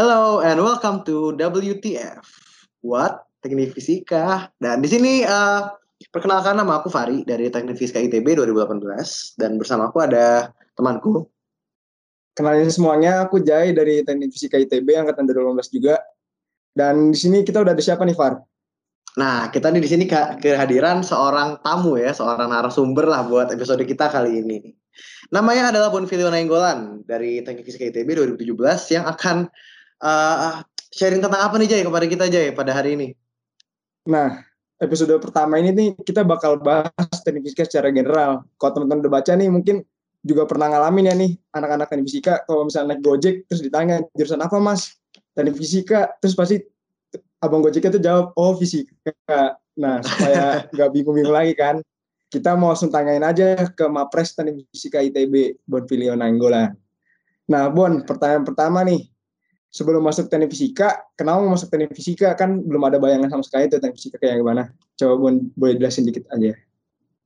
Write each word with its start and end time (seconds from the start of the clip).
Hello 0.00 0.40
and 0.40 0.56
welcome 0.64 1.04
to 1.04 1.36
WTF. 1.36 2.24
What? 2.80 3.20
Teknik 3.44 3.76
Fisika. 3.76 4.48
Dan 4.56 4.80
di 4.80 4.88
sini 4.88 5.28
uh, 5.28 5.68
perkenalkan 6.08 6.56
nama 6.56 6.80
aku 6.80 6.88
Fari 6.88 7.20
dari 7.28 7.52
Teknik 7.52 7.76
Fisika 7.76 8.00
ITB 8.00 8.32
2018 8.32 8.80
dan 9.36 9.60
bersama 9.60 9.92
aku 9.92 10.00
ada 10.00 10.56
temanku. 10.72 11.28
Kenalin 12.32 12.72
semuanya, 12.72 13.28
aku 13.28 13.44
Jai 13.44 13.76
dari 13.76 14.00
Teknik 14.00 14.32
Fisika 14.32 14.56
ITB 14.56 14.88
angkatan 14.88 15.28
2018 15.28 15.68
juga. 15.68 16.00
Dan 16.72 17.12
di 17.12 17.20
sini 17.20 17.44
kita 17.44 17.60
udah 17.60 17.76
ada 17.76 17.84
siapa 17.84 18.00
nih, 18.08 18.16
Far? 18.16 18.40
Nah, 19.20 19.52
kita 19.52 19.68
nih 19.68 19.84
di 19.84 19.90
sini 19.92 20.08
kehadiran 20.40 21.04
seorang 21.04 21.60
tamu 21.60 22.00
ya, 22.00 22.16
seorang 22.16 22.48
narasumber 22.48 23.04
lah 23.04 23.28
buat 23.28 23.52
episode 23.52 23.84
kita 23.84 24.08
kali 24.08 24.40
ini. 24.40 24.72
Namanya 25.28 25.76
adalah 25.76 25.92
Bonfilio 25.92 26.32
Nainggolan 26.32 27.04
dari 27.04 27.44
Teknik 27.44 27.68
Fisika 27.68 27.84
ITB 27.84 28.16
2017 28.16 28.96
yang 28.96 29.04
akan 29.04 29.44
uh, 30.02 30.60
sharing 30.90 31.22
tentang 31.22 31.40
apa 31.40 31.54
nih 31.56 31.68
Jay 31.70 31.82
kepada 31.86 32.06
kita 32.08 32.24
Jay 32.26 32.50
pada 32.50 32.74
hari 32.74 32.98
ini. 32.98 33.08
Nah, 34.08 34.42
episode 34.80 35.12
pertama 35.20 35.60
ini 35.60 35.70
nih 35.70 35.88
kita 36.02 36.24
bakal 36.24 36.58
bahas 36.58 37.16
teknik 37.22 37.46
fisika 37.46 37.68
secara 37.68 37.92
general. 37.92 38.42
Kalau 38.56 38.80
teman-teman 38.80 39.06
udah 39.06 39.12
baca 39.12 39.32
nih 39.36 39.48
mungkin 39.52 39.84
juga 40.20 40.44
pernah 40.44 40.68
ngalamin 40.68 41.08
ya 41.08 41.14
nih 41.16 41.32
anak-anak 41.56 41.86
teknik 41.88 42.06
fisika 42.08 42.44
kalau 42.44 42.68
misalnya 42.68 42.96
naik 42.96 43.00
Gojek 43.04 43.34
terus 43.48 43.60
ditanya 43.64 44.04
jurusan 44.16 44.40
apa 44.40 44.56
Mas? 44.58 44.96
Teknik 45.36 45.56
fisika 45.60 46.10
terus 46.18 46.34
pasti 46.34 46.60
abang 47.40 47.60
Gojeknya 47.60 47.96
tuh 47.96 48.02
jawab 48.02 48.26
oh 48.36 48.56
fisika. 48.56 49.60
Nah 49.76 50.00
supaya 50.04 50.44
nggak 50.74 50.88
bingung-bingung 50.96 51.32
lagi 51.32 51.54
kan, 51.56 51.84
kita 52.32 52.54
mau 52.54 52.72
langsung 52.72 52.88
tanyain 52.94 53.24
aja 53.24 53.68
ke 53.68 53.84
Mapres 53.90 54.38
Teknik 54.38 54.64
Fisika 54.70 55.02
ITB 55.02 55.60
Bon 55.66 55.82
Filio 55.84 56.14
Nanggolan. 56.14 56.72
Nah 57.50 57.66
Bon, 57.68 58.06
pertanyaan 58.06 58.46
pertama 58.46 58.86
nih, 58.86 59.10
sebelum 59.70 60.02
masuk 60.02 60.26
teknik 60.26 60.50
fisika, 60.50 61.06
kenapa 61.14 61.46
mau 61.46 61.54
masuk 61.54 61.70
teknik 61.70 61.94
fisika 61.94 62.34
kan 62.34 62.58
belum 62.60 62.82
ada 62.90 62.98
bayangan 62.98 63.30
sama 63.30 63.42
sekali 63.46 63.70
itu 63.70 63.78
teknik 63.78 63.96
fisika 63.96 64.16
kayak 64.18 64.42
gimana? 64.42 64.62
Coba 64.98 65.14
Bon 65.16 65.34
boleh 65.54 65.74
jelasin 65.78 66.04
dikit 66.06 66.26
aja. 66.34 66.52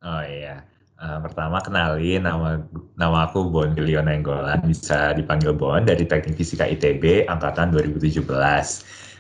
Oh 0.04 0.22
iya. 0.22 0.62
Uh, 0.94 1.18
pertama 1.26 1.58
kenalin 1.58 2.22
nama 2.22 2.62
nama 2.94 3.26
aku 3.26 3.50
Bon 3.50 3.66
Filio 3.74 3.98
Nenggolan, 3.98 4.62
bisa 4.62 5.10
dipanggil 5.12 5.50
Bon 5.50 5.82
dari 5.82 6.06
Teknik 6.06 6.38
Fisika 6.38 6.70
ITB 6.70 7.26
angkatan 7.26 7.74
2017. 7.74 8.22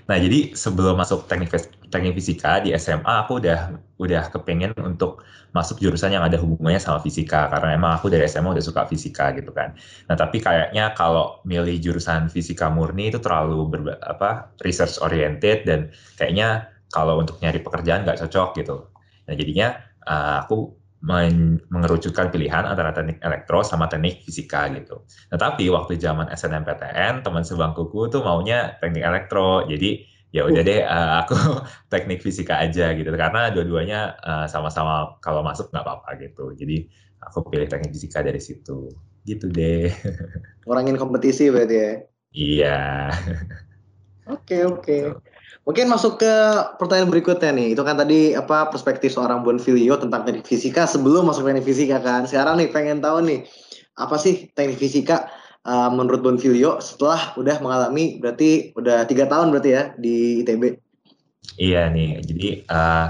Nah, 0.04 0.16
jadi 0.20 0.52
sebelum 0.52 1.00
masuk 1.00 1.26
teknik 1.26 1.50
teknik 1.94 2.18
fisika 2.18 2.58
di 2.58 2.74
SMA 2.74 3.06
aku 3.22 3.38
udah 3.38 3.78
udah 4.02 4.26
kepengen 4.34 4.74
untuk 4.82 5.22
masuk 5.54 5.78
jurusan 5.78 6.10
yang 6.10 6.26
ada 6.26 6.34
hubungannya 6.34 6.82
sama 6.82 6.98
fisika 6.98 7.46
karena 7.46 7.78
emang 7.78 7.94
aku 7.94 8.10
dari 8.10 8.26
SMA 8.26 8.58
udah 8.58 8.64
suka 8.66 8.82
fisika 8.90 9.30
gitu 9.38 9.54
kan. 9.54 9.78
Nah, 10.10 10.18
tapi 10.18 10.42
kayaknya 10.42 10.90
kalau 10.98 11.38
milih 11.46 11.78
jurusan 11.78 12.26
fisika 12.26 12.66
murni 12.66 13.14
itu 13.14 13.22
terlalu 13.22 13.70
ber, 13.70 13.80
apa 14.02 14.50
research 14.66 14.98
oriented 14.98 15.62
dan 15.62 15.94
kayaknya 16.18 16.74
kalau 16.90 17.22
untuk 17.22 17.38
nyari 17.38 17.62
pekerjaan 17.62 18.02
nggak 18.02 18.18
cocok 18.26 18.58
gitu. 18.58 18.90
Nah, 19.30 19.34
jadinya 19.38 19.78
uh, 20.10 20.42
aku 20.42 20.74
mengerucutkan 21.04 22.32
pilihan 22.32 22.64
antara 22.64 22.88
teknik 22.96 23.20
elektro 23.20 23.60
sama 23.60 23.92
teknik 23.92 24.24
fisika 24.24 24.72
gitu. 24.72 25.04
Tetapi 25.28 25.68
waktu 25.68 26.00
zaman 26.00 26.32
SNMPTN 26.32 27.20
teman 27.20 27.44
sebangkuku 27.44 28.08
tuh 28.08 28.24
maunya 28.24 28.80
teknik 28.80 29.04
elektro. 29.04 29.68
Jadi 29.68 30.13
ya 30.34 30.42
udah 30.42 30.62
deh 30.66 30.82
uh, 30.82 31.22
aku 31.22 31.38
teknik 31.94 32.18
fisika 32.18 32.58
aja 32.58 32.90
gitu 32.98 33.14
karena 33.14 33.54
dua-duanya 33.54 34.18
uh, 34.18 34.46
sama-sama 34.50 35.14
kalau 35.22 35.46
masuk 35.46 35.70
nggak 35.70 35.86
apa-apa 35.86 36.18
gitu. 36.18 36.50
Jadi 36.58 36.90
aku 37.22 37.46
pilih 37.46 37.70
teknik 37.70 37.94
fisika 37.94 38.18
dari 38.26 38.42
situ. 38.42 38.90
Gitu 39.22 39.46
deh. 39.46 39.94
Kurangin 40.66 40.98
kompetisi 40.98 41.54
berarti 41.54 41.76
ya. 41.78 41.92
Iya. 42.34 42.80
Oke, 44.26 44.66
oke. 44.66 45.22
Mungkin 45.64 45.86
masuk 45.86 46.18
ke 46.20 46.34
pertanyaan 46.82 47.14
berikutnya 47.14 47.54
nih. 47.54 47.78
Itu 47.78 47.86
kan 47.86 47.94
tadi 47.94 48.34
apa 48.34 48.68
perspektif 48.74 49.14
seorang 49.14 49.46
Bonfilio 49.46 49.96
tentang 49.96 50.26
teknik 50.26 50.44
fisika 50.44 50.84
sebelum 50.84 51.30
masuk 51.30 51.46
teknik 51.46 51.64
fisika 51.64 52.02
kan. 52.02 52.26
Sekarang 52.26 52.58
nih 52.58 52.74
pengen 52.74 52.98
tahu 52.98 53.22
nih 53.22 53.46
apa 53.94 54.18
sih 54.18 54.50
teknik 54.50 54.82
fisika 54.82 55.30
uh, 55.64 55.90
menurut 55.90 56.20
Bonfilio 56.20 56.78
setelah 56.78 57.32
udah 57.34 57.56
mengalami 57.60 58.20
berarti 58.20 58.72
udah 58.76 59.08
tiga 59.08 59.26
tahun 59.26 59.50
berarti 59.50 59.70
ya 59.72 59.82
di 59.96 60.44
ITB. 60.44 60.62
Iya 61.60 61.92
nih. 61.92 62.24
Jadi 62.24 62.48
uh, 62.68 63.08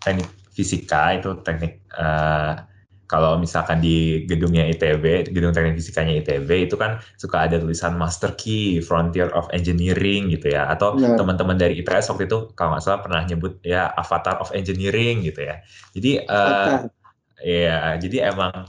teknik 0.00 0.28
fisika 0.52 1.16
itu 1.16 1.36
teknik 1.44 1.84
uh, 1.96 2.68
kalau 3.08 3.40
misalkan 3.40 3.80
di 3.80 4.28
gedungnya 4.28 4.68
ITB, 4.68 5.32
gedung 5.32 5.56
teknik 5.56 5.80
fisikanya 5.80 6.20
ITB 6.20 6.68
itu 6.68 6.76
kan 6.76 7.00
suka 7.16 7.48
ada 7.48 7.56
tulisan 7.56 7.96
Master 7.96 8.36
Key, 8.36 8.84
Frontier 8.84 9.32
of 9.32 9.48
Engineering 9.56 10.28
gitu 10.28 10.52
ya, 10.52 10.68
atau 10.68 10.92
teman 10.92 11.16
teman-teman 11.16 11.56
dari 11.56 11.80
ITS 11.80 12.12
waktu 12.12 12.28
itu 12.28 12.52
kalau 12.52 12.76
nggak 12.76 12.84
salah 12.84 13.00
pernah 13.00 13.24
nyebut 13.24 13.64
ya 13.64 13.88
Avatar 13.96 14.36
of 14.44 14.52
Engineering 14.52 15.24
gitu 15.24 15.40
ya. 15.40 15.56
Jadi 15.96 16.20
uh, 16.28 16.84
ya, 17.40 17.96
jadi 17.96 18.28
emang 18.28 18.68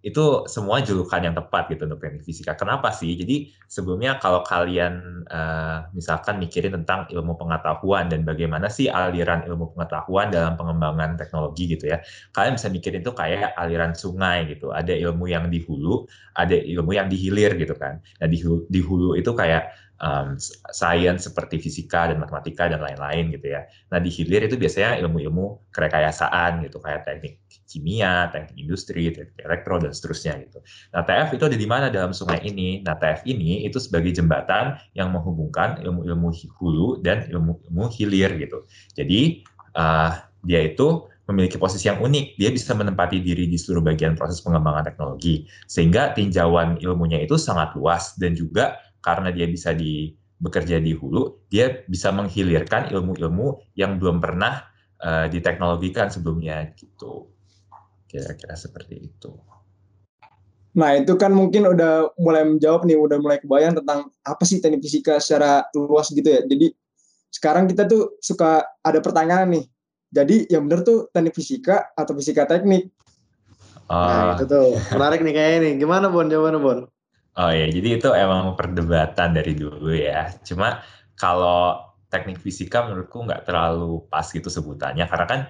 itu 0.00 0.48
semua 0.48 0.80
julukan 0.80 1.20
yang 1.20 1.36
tepat 1.36 1.68
gitu 1.68 1.84
untuk 1.84 2.00
teknik 2.00 2.24
fisika. 2.24 2.56
Kenapa 2.56 2.88
sih? 2.94 3.12
Jadi 3.12 3.52
sebelumnya 3.68 4.16
kalau 4.16 4.40
kalian 4.40 5.24
uh, 5.28 5.86
misalkan 5.92 6.40
mikirin 6.40 6.72
tentang 6.82 7.04
ilmu 7.12 7.36
pengetahuan 7.36 8.08
dan 8.08 8.24
bagaimana 8.24 8.72
sih 8.72 8.88
aliran 8.88 9.44
ilmu 9.44 9.76
pengetahuan 9.76 10.32
dalam 10.32 10.56
pengembangan 10.56 11.20
teknologi 11.20 11.76
gitu 11.76 11.92
ya, 11.92 12.00
kalian 12.32 12.56
bisa 12.56 12.72
mikirin 12.72 13.04
itu 13.04 13.12
kayak 13.12 13.52
aliran 13.60 13.92
sungai 13.92 14.48
gitu. 14.48 14.72
Ada 14.72 14.96
ilmu 14.96 15.28
yang 15.28 15.52
di 15.52 15.60
hulu, 15.60 16.08
ada 16.32 16.56
ilmu 16.56 16.96
yang 16.96 17.12
di 17.12 17.16
hilir 17.20 17.52
gitu 17.60 17.76
kan. 17.76 18.00
Nah 18.00 18.28
di 18.28 18.40
hulu, 18.40 18.64
di 18.72 18.80
hulu 18.80 19.08
itu 19.20 19.30
kayak 19.36 19.68
um, 20.00 20.36
sains 20.72 21.24
seperti 21.24 21.60
fisika 21.60 22.12
dan 22.12 22.20
matematika 22.20 22.68
dan 22.68 22.80
lain-lain 22.82 23.32
gitu 23.32 23.56
ya. 23.56 23.64
Nah 23.92 23.98
di 24.00 24.10
hilir 24.12 24.44
itu 24.44 24.56
biasanya 24.60 25.00
ilmu-ilmu 25.04 25.72
kerekayasaan 25.72 26.64
gitu 26.68 26.80
kayak 26.80 27.08
teknik 27.08 27.40
kimia, 27.66 28.30
teknik 28.30 28.56
industri, 28.56 29.10
teknik 29.12 29.38
elektro 29.42 29.80
dan 29.80 29.92
seterusnya 29.92 30.40
gitu. 30.44 30.58
Nah 30.92 31.02
TF 31.04 31.28
itu 31.36 31.44
ada 31.48 31.56
di 31.56 31.66
mana 31.68 31.86
dalam 31.88 32.12
sungai 32.12 32.40
ini? 32.44 32.84
Nah 32.84 32.96
TF 32.96 33.24
ini 33.28 33.64
itu 33.64 33.80
sebagai 33.80 34.12
jembatan 34.12 34.76
yang 34.92 35.12
menghubungkan 35.12 35.80
ilmu-ilmu 35.82 36.32
hulu 36.60 37.00
dan 37.00 37.26
ilmu-ilmu 37.28 37.84
hilir 37.92 38.30
gitu. 38.36 38.64
Jadi 38.94 39.44
uh, 39.76 40.12
dia 40.46 40.62
itu 40.62 41.10
memiliki 41.26 41.58
posisi 41.58 41.90
yang 41.90 41.98
unik. 41.98 42.38
Dia 42.38 42.50
bisa 42.54 42.72
menempati 42.72 43.18
diri 43.18 43.50
di 43.50 43.58
seluruh 43.58 43.82
bagian 43.82 44.14
proses 44.14 44.38
pengembangan 44.40 44.86
teknologi, 44.86 45.46
sehingga 45.66 46.14
tinjauan 46.14 46.78
ilmunya 46.78 47.18
itu 47.18 47.34
sangat 47.34 47.74
luas 47.74 48.14
dan 48.16 48.38
juga 48.38 48.78
karena 49.06 49.30
dia 49.30 49.46
bisa 49.46 49.70
di 49.70 50.10
bekerja 50.42 50.82
di 50.82 50.90
hulu, 50.90 51.46
dia 51.46 51.86
bisa 51.86 52.10
menghilirkan 52.10 52.90
ilmu-ilmu 52.90 53.62
yang 53.78 54.02
belum 54.02 54.18
pernah 54.18 54.66
uh, 54.98 55.30
diteknologikan 55.30 56.10
sebelumnya 56.10 56.74
gitu. 56.74 57.30
Kira-kira 58.10 58.58
seperti 58.58 59.06
itu. 59.06 59.30
Nah, 60.76 60.92
itu 60.92 61.16
kan 61.16 61.32
mungkin 61.32 61.70
udah 61.72 62.12
mulai 62.20 62.44
menjawab 62.44 62.84
nih, 62.84 63.00
udah 63.00 63.16
mulai 63.16 63.40
kebayang 63.40 63.80
tentang 63.80 64.12
apa 64.26 64.42
sih 64.44 64.60
teknik 64.60 64.84
fisika 64.84 65.16
secara 65.22 65.64
luas 65.72 66.12
gitu 66.12 66.26
ya. 66.28 66.44
Jadi 66.44 66.74
sekarang 67.32 67.64
kita 67.64 67.88
tuh 67.88 68.20
suka 68.20 68.60
ada 68.84 69.00
pertanyaan 69.00 69.56
nih. 69.56 69.64
Jadi 70.12 70.52
yang 70.52 70.68
benar 70.68 70.84
tuh 70.84 71.08
teknik 71.16 71.32
fisika 71.32 71.94
atau 71.96 72.12
fisika 72.12 72.44
teknik? 72.44 72.92
Uh, 73.88 73.94
nah, 73.94 74.34
itu 74.36 74.44
tuh 74.44 74.76
menarik 74.92 75.24
nih 75.24 75.32
kayaknya 75.32 75.58
nih. 75.64 75.72
Gimana 75.80 76.12
Bon? 76.12 76.28
Jawabannya 76.28 76.60
Bon? 76.60 76.78
Oh 77.36 77.52
ya, 77.52 77.68
jadi 77.68 78.00
itu 78.00 78.08
emang 78.16 78.56
perdebatan 78.56 79.36
dari 79.36 79.52
dulu 79.52 79.92
ya. 79.92 80.32
Cuma 80.40 80.80
kalau 81.20 81.84
teknik 82.08 82.40
fisika 82.40 82.88
menurutku 82.88 83.28
nggak 83.28 83.44
terlalu 83.44 84.08
pas 84.08 84.24
gitu 84.24 84.48
sebutannya, 84.48 85.04
karena 85.04 85.26
kan 85.28 85.40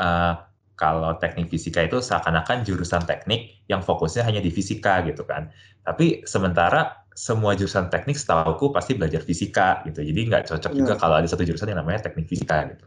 uh, 0.00 0.34
kalau 0.74 1.14
teknik 1.20 1.52
fisika 1.52 1.84
itu 1.86 2.02
seakan-akan 2.02 2.66
jurusan 2.66 3.04
teknik 3.06 3.62
yang 3.70 3.84
fokusnya 3.84 4.26
hanya 4.26 4.40
di 4.42 4.50
fisika 4.50 5.04
gitu 5.06 5.22
kan. 5.28 5.52
Tapi 5.84 6.24
sementara 6.26 7.04
semua 7.14 7.54
jurusan 7.54 7.92
teknik 7.94 8.18
setahuku 8.18 8.74
pasti 8.74 8.98
belajar 8.98 9.22
fisika 9.22 9.86
gitu. 9.86 10.02
Jadi 10.02 10.20
nggak 10.26 10.50
cocok 10.50 10.72
ya. 10.74 10.78
juga 10.82 10.94
kalau 10.98 11.22
ada 11.22 11.28
satu 11.30 11.46
jurusan 11.46 11.70
yang 11.70 11.84
namanya 11.84 12.10
teknik 12.10 12.26
fisika 12.26 12.66
gitu. 12.74 12.86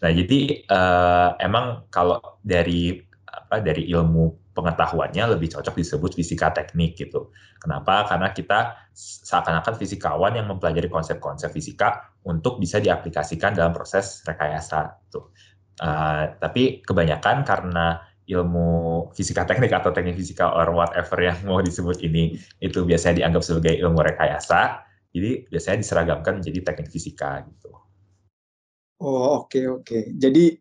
Nah 0.00 0.10
jadi 0.16 0.64
uh, 0.64 1.36
emang 1.36 1.84
kalau 1.92 2.40
dari 2.40 2.96
apa 3.28 3.60
dari 3.60 3.84
ilmu 3.92 4.39
pengetahuannya 4.50 5.38
lebih 5.38 5.54
cocok 5.54 5.74
disebut 5.78 6.12
fisika 6.18 6.50
teknik 6.50 6.98
gitu. 6.98 7.30
Kenapa? 7.62 8.06
Karena 8.06 8.34
kita 8.34 8.90
seakan-akan 8.94 9.74
fisikawan 9.78 10.34
yang 10.34 10.50
mempelajari 10.50 10.90
konsep-konsep 10.90 11.54
fisika 11.54 12.14
untuk 12.26 12.58
bisa 12.58 12.82
diaplikasikan 12.82 13.54
dalam 13.54 13.70
proses 13.70 14.20
rekayasa. 14.26 14.98
Tuh. 15.08 15.30
Uh, 15.80 16.36
tapi 16.36 16.84
kebanyakan 16.84 17.46
karena 17.46 18.04
ilmu 18.30 19.10
fisika 19.16 19.42
teknik 19.42 19.74
atau 19.74 19.90
teknik 19.90 20.14
fisika 20.14 20.54
or 20.54 20.70
whatever 20.70 21.18
yang 21.18 21.38
mau 21.42 21.58
disebut 21.58 21.98
ini 22.04 22.38
itu 22.62 22.86
biasanya 22.86 23.26
dianggap 23.26 23.42
sebagai 23.42 23.74
ilmu 23.74 23.98
rekayasa, 24.06 24.86
jadi 25.10 25.50
biasanya 25.50 25.78
diseragamkan 25.82 26.38
menjadi 26.38 26.60
teknik 26.62 26.88
fisika 26.94 27.42
gitu. 27.42 27.74
Oh 29.02 29.42
oke 29.42 29.50
okay, 29.50 29.64
oke. 29.66 29.82
Okay. 29.82 30.02
Jadi 30.14 30.54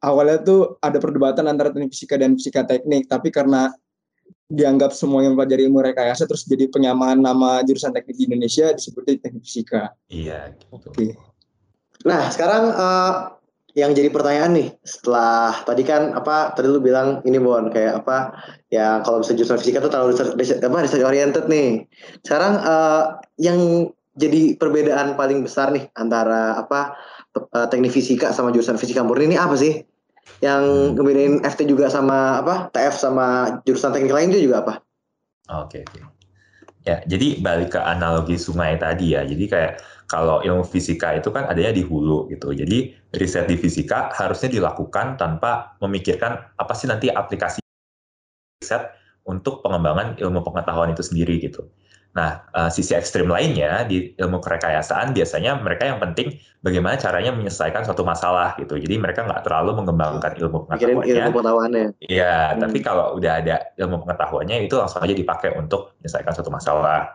awalnya 0.00 0.40
tuh 0.42 0.80
ada 0.80 0.96
perdebatan 1.00 1.48
antara 1.48 1.72
teknik 1.72 1.92
fisika 1.92 2.16
dan 2.16 2.36
fisika 2.36 2.64
teknik, 2.64 3.08
tapi 3.08 3.28
karena 3.32 3.72
dianggap 4.50 4.90
semua 4.90 5.22
yang 5.22 5.38
mempelajari 5.38 5.70
ilmu 5.70 5.78
rekayasa 5.78 6.26
terus 6.26 6.42
jadi 6.42 6.66
penyamaan 6.66 7.22
nama 7.22 7.62
jurusan 7.62 7.94
teknik 7.94 8.18
di 8.18 8.24
Indonesia 8.26 8.74
disebutnya 8.74 9.22
teknik 9.22 9.44
fisika. 9.46 9.94
Iya. 10.10 10.50
Gitu. 10.58 10.90
Oke. 10.90 11.06
Nah, 12.02 12.32
sekarang 12.32 12.64
uh, 12.74 13.12
yang 13.78 13.94
jadi 13.94 14.10
pertanyaan 14.10 14.52
nih 14.58 14.68
setelah 14.82 15.54
tadi 15.62 15.86
kan 15.86 16.10
apa 16.18 16.50
tadi 16.58 16.66
lu 16.66 16.82
bilang 16.82 17.22
ini 17.22 17.38
Bon 17.38 17.70
kayak 17.70 18.02
apa 18.02 18.34
ya 18.66 18.98
kalau 19.06 19.22
bisa 19.22 19.38
jurusan 19.38 19.62
fisika 19.62 19.78
tuh 19.78 19.92
terlalu 19.94 20.18
research, 20.18 20.34
research, 20.34 20.62
apa 20.66 20.82
research 20.82 21.06
oriented 21.06 21.46
nih. 21.46 21.86
Sekarang 22.26 22.58
uh, 22.66 23.22
yang 23.38 23.90
jadi 24.18 24.58
perbedaan 24.58 25.14
paling 25.14 25.46
besar 25.46 25.70
nih 25.70 25.86
antara 25.94 26.58
apa 26.58 26.98
uh, 27.36 27.66
teknik 27.70 27.94
fisika 27.94 28.34
sama 28.34 28.50
jurusan 28.50 28.78
fisika 28.80 29.04
murni 29.04 29.34
ini 29.34 29.36
apa 29.38 29.54
sih? 29.54 29.82
Yang 30.40 30.62
Hmm. 30.64 30.92
ngebedain 30.96 31.34
FT 31.44 31.68
juga 31.68 31.90
sama 31.92 32.40
apa 32.40 32.72
TF 32.72 32.94
sama 32.96 33.26
jurusan 33.66 33.92
teknik 33.92 34.14
lain 34.14 34.28
itu 34.32 34.48
juga 34.48 34.64
apa? 34.64 34.74
Oke, 35.66 35.82
oke. 35.84 36.00
Ya, 36.86 37.04
jadi 37.04 37.44
balik 37.44 37.76
ke 37.76 37.80
analogi 37.80 38.40
sungai 38.40 38.80
tadi 38.80 39.12
ya. 39.12 39.26
Jadi 39.26 39.44
kayak 39.50 39.84
kalau 40.08 40.40
ilmu 40.40 40.64
fisika 40.64 41.12
itu 41.14 41.28
kan 41.28 41.44
adanya 41.46 41.76
di 41.76 41.84
hulu 41.84 42.30
gitu. 42.32 42.56
Jadi 42.56 42.96
riset 43.14 43.46
di 43.46 43.60
fisika 43.60 44.08
harusnya 44.16 44.48
dilakukan 44.48 45.20
tanpa 45.20 45.76
memikirkan 45.84 46.56
apa 46.56 46.72
sih 46.72 46.88
nanti 46.88 47.12
aplikasi 47.12 47.60
riset 48.58 48.90
untuk 49.28 49.60
pengembangan 49.60 50.16
ilmu 50.16 50.40
pengetahuan 50.40 50.90
itu 50.96 51.04
sendiri 51.04 51.36
gitu. 51.38 51.68
Nah, 52.10 52.42
eh, 52.50 52.70
sisi 52.74 52.90
ekstrim 52.98 53.30
lainnya 53.30 53.86
di 53.86 54.10
ilmu 54.18 54.42
kerekayasaan 54.42 55.14
biasanya 55.14 55.62
mereka 55.62 55.86
yang 55.86 56.02
penting 56.02 56.34
bagaimana 56.58 56.98
caranya 56.98 57.30
menyelesaikan 57.30 57.86
suatu 57.86 58.02
masalah 58.02 58.58
gitu. 58.58 58.74
Jadi 58.74 58.98
mereka 58.98 59.22
nggak 59.22 59.46
terlalu 59.46 59.78
mengembangkan 59.78 60.34
ilmu 60.34 60.66
pengetahuannya. 60.66 61.06
ilmu 61.06 61.30
pengetahuannya. 61.30 61.86
Iya, 62.10 62.34
Hmm. 62.54 62.66
tapi 62.66 62.78
kalau 62.82 63.14
udah 63.14 63.32
ada 63.38 63.56
ilmu 63.78 64.02
pengetahuannya 64.02 64.66
itu 64.66 64.74
langsung 64.74 65.06
aja 65.06 65.14
dipakai 65.14 65.54
untuk 65.54 65.94
menyelesaikan 66.02 66.32
suatu 66.34 66.50
masalah. 66.50 67.14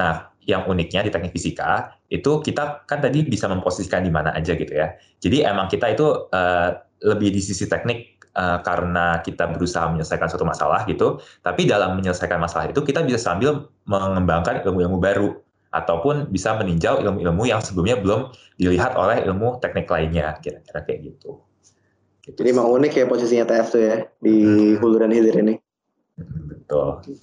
Nah, 0.00 0.32
yang 0.48 0.64
uniknya 0.64 1.04
di 1.04 1.10
teknik 1.12 1.36
fisika 1.36 2.00
itu 2.08 2.40
kita 2.40 2.88
kan 2.88 3.04
tadi 3.04 3.20
bisa 3.28 3.44
memposisikan 3.44 4.00
di 4.00 4.08
mana 4.08 4.32
aja 4.32 4.56
gitu 4.56 4.72
ya. 4.72 4.96
Jadi 5.20 5.44
emang 5.44 5.68
kita 5.68 5.92
itu 5.92 6.32
eh, 6.32 6.70
lebih 7.04 7.28
di 7.28 7.40
sisi 7.44 7.68
teknik 7.68 8.19
eh, 8.36 8.58
karena 8.62 9.18
kita 9.20 9.50
berusaha 9.50 9.90
menyelesaikan 9.90 10.28
suatu 10.30 10.46
masalah 10.46 10.86
gitu. 10.86 11.18
Tapi 11.42 11.66
dalam 11.66 11.98
menyelesaikan 11.98 12.38
masalah 12.38 12.70
itu 12.70 12.80
kita 12.82 13.02
bisa 13.02 13.18
sambil 13.18 13.66
mengembangkan 13.86 14.62
ilmu-ilmu 14.66 14.98
baru 14.98 15.30
ataupun 15.70 16.26
bisa 16.34 16.58
meninjau 16.58 16.98
ilmu-ilmu 16.98 17.46
yang 17.46 17.62
sebelumnya 17.62 17.94
belum 18.02 18.34
dilihat 18.58 18.98
oleh 18.98 19.22
ilmu 19.22 19.62
teknik 19.62 19.86
lainnya 19.86 20.34
kira-kira 20.42 20.82
kayak 20.82 21.14
gitu. 21.14 21.38
Gitu 22.26 22.36
Jadi 22.36 22.48
emang 22.50 22.68
unik 22.68 22.92
ya 23.00 23.04
posisinya 23.06 23.46
TF 23.46 23.68
tuh 23.70 23.82
ya 23.82 23.96
di 24.18 24.34
Hmm. 24.42 24.74
hulu 24.82 24.96
dan 24.98 25.14
hilir 25.14 25.32
ini. 25.38 25.54
Mm, 26.18 26.42
Betul. 26.52 27.16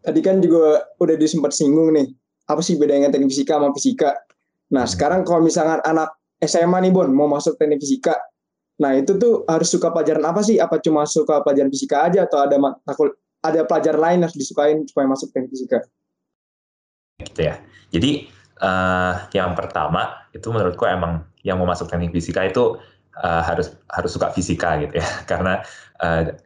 Tadi 0.00 0.20
kan 0.24 0.40
juga 0.40 0.88
udah 0.96 1.16
disempat 1.20 1.52
singgung 1.52 1.92
nih, 1.92 2.08
apa 2.48 2.64
sih 2.64 2.80
bedanya 2.80 3.12
teknik 3.12 3.28
fisika 3.30 3.60
sama 3.60 3.68
fisika? 3.76 4.10
Nah, 4.72 4.88
Hmm. 4.88 4.92
sekarang 4.96 5.20
kalau 5.28 5.44
misalkan 5.44 5.84
anak 5.84 6.16
SMA 6.40 6.80
nih, 6.88 6.92
Bon, 6.96 7.06
mau 7.12 7.28
masuk 7.28 7.60
teknik 7.60 7.84
fisika, 7.84 8.16
nah 8.80 8.96
itu 8.96 9.12
tuh 9.20 9.44
harus 9.44 9.68
suka 9.68 9.92
pelajaran 9.92 10.24
apa 10.24 10.40
sih? 10.40 10.56
Apa 10.56 10.80
cuma 10.80 11.04
suka 11.04 11.44
pelajaran 11.44 11.68
fisika 11.68 12.08
aja 12.08 12.24
atau 12.24 12.40
ada 12.40 12.56
kul- 12.96 13.16
ada 13.44 13.68
pelajaran 13.68 14.00
lain 14.00 14.18
harus 14.24 14.36
disukain 14.36 14.82
supaya 14.88 15.04
masuk 15.04 15.28
teknik 15.36 15.52
fisika? 15.52 15.84
gitu 17.24 17.40
ya. 17.46 17.60
Jadi 17.92 18.26
eh, 18.60 19.12
yang 19.36 19.52
pertama 19.52 20.28
itu 20.32 20.48
menurutku 20.48 20.84
emang 20.88 21.24
yang 21.44 21.60
mau 21.60 21.68
masuk 21.68 21.88
teknik 21.88 22.12
fisika 22.12 22.48
itu 22.48 22.80
eh, 23.20 23.42
harus 23.44 23.76
harus 23.92 24.10
suka 24.10 24.32
fisika 24.32 24.80
gitu 24.80 24.98
ya. 24.98 25.08
Karena 25.30 25.60
eh, 26.00 26.36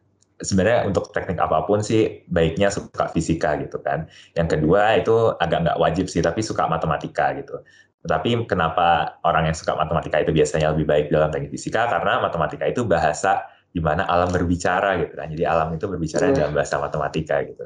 sebenarnya 0.42 0.90
untuk 0.90 1.14
teknik 1.14 1.38
apa 1.38 1.62
pun 1.64 1.80
sih 1.80 2.26
baiknya 2.26 2.68
suka 2.74 3.08
fisika 3.10 3.54
gitu 3.62 3.78
kan. 3.80 4.10
Yang 4.34 4.58
kedua 4.58 4.98
itu 4.98 5.14
agak 5.38 5.58
nggak 5.66 5.78
wajib 5.80 6.06
sih 6.10 6.20
tapi 6.20 6.42
suka 6.42 6.66
matematika 6.66 7.34
gitu. 7.38 7.62
Tetapi 8.04 8.44
kenapa 8.44 9.16
orang 9.24 9.48
yang 9.48 9.56
suka 9.56 9.72
matematika 9.72 10.20
itu 10.20 10.30
biasanya 10.30 10.76
lebih 10.76 10.84
baik 10.84 11.06
dalam 11.08 11.32
teknik 11.32 11.56
fisika 11.56 11.88
karena 11.88 12.20
matematika 12.20 12.68
itu 12.68 12.84
bahasa 12.84 13.48
di 13.74 13.80
mana 13.82 14.06
alam 14.06 14.30
berbicara 14.30 15.00
gitu 15.02 15.16
kan. 15.16 15.26
Jadi 15.32 15.44
alam 15.48 15.72
itu 15.72 15.88
berbicara 15.88 16.30
dalam 16.30 16.52
bahasa 16.52 16.76
matematika 16.78 17.40
gitu. 17.42 17.64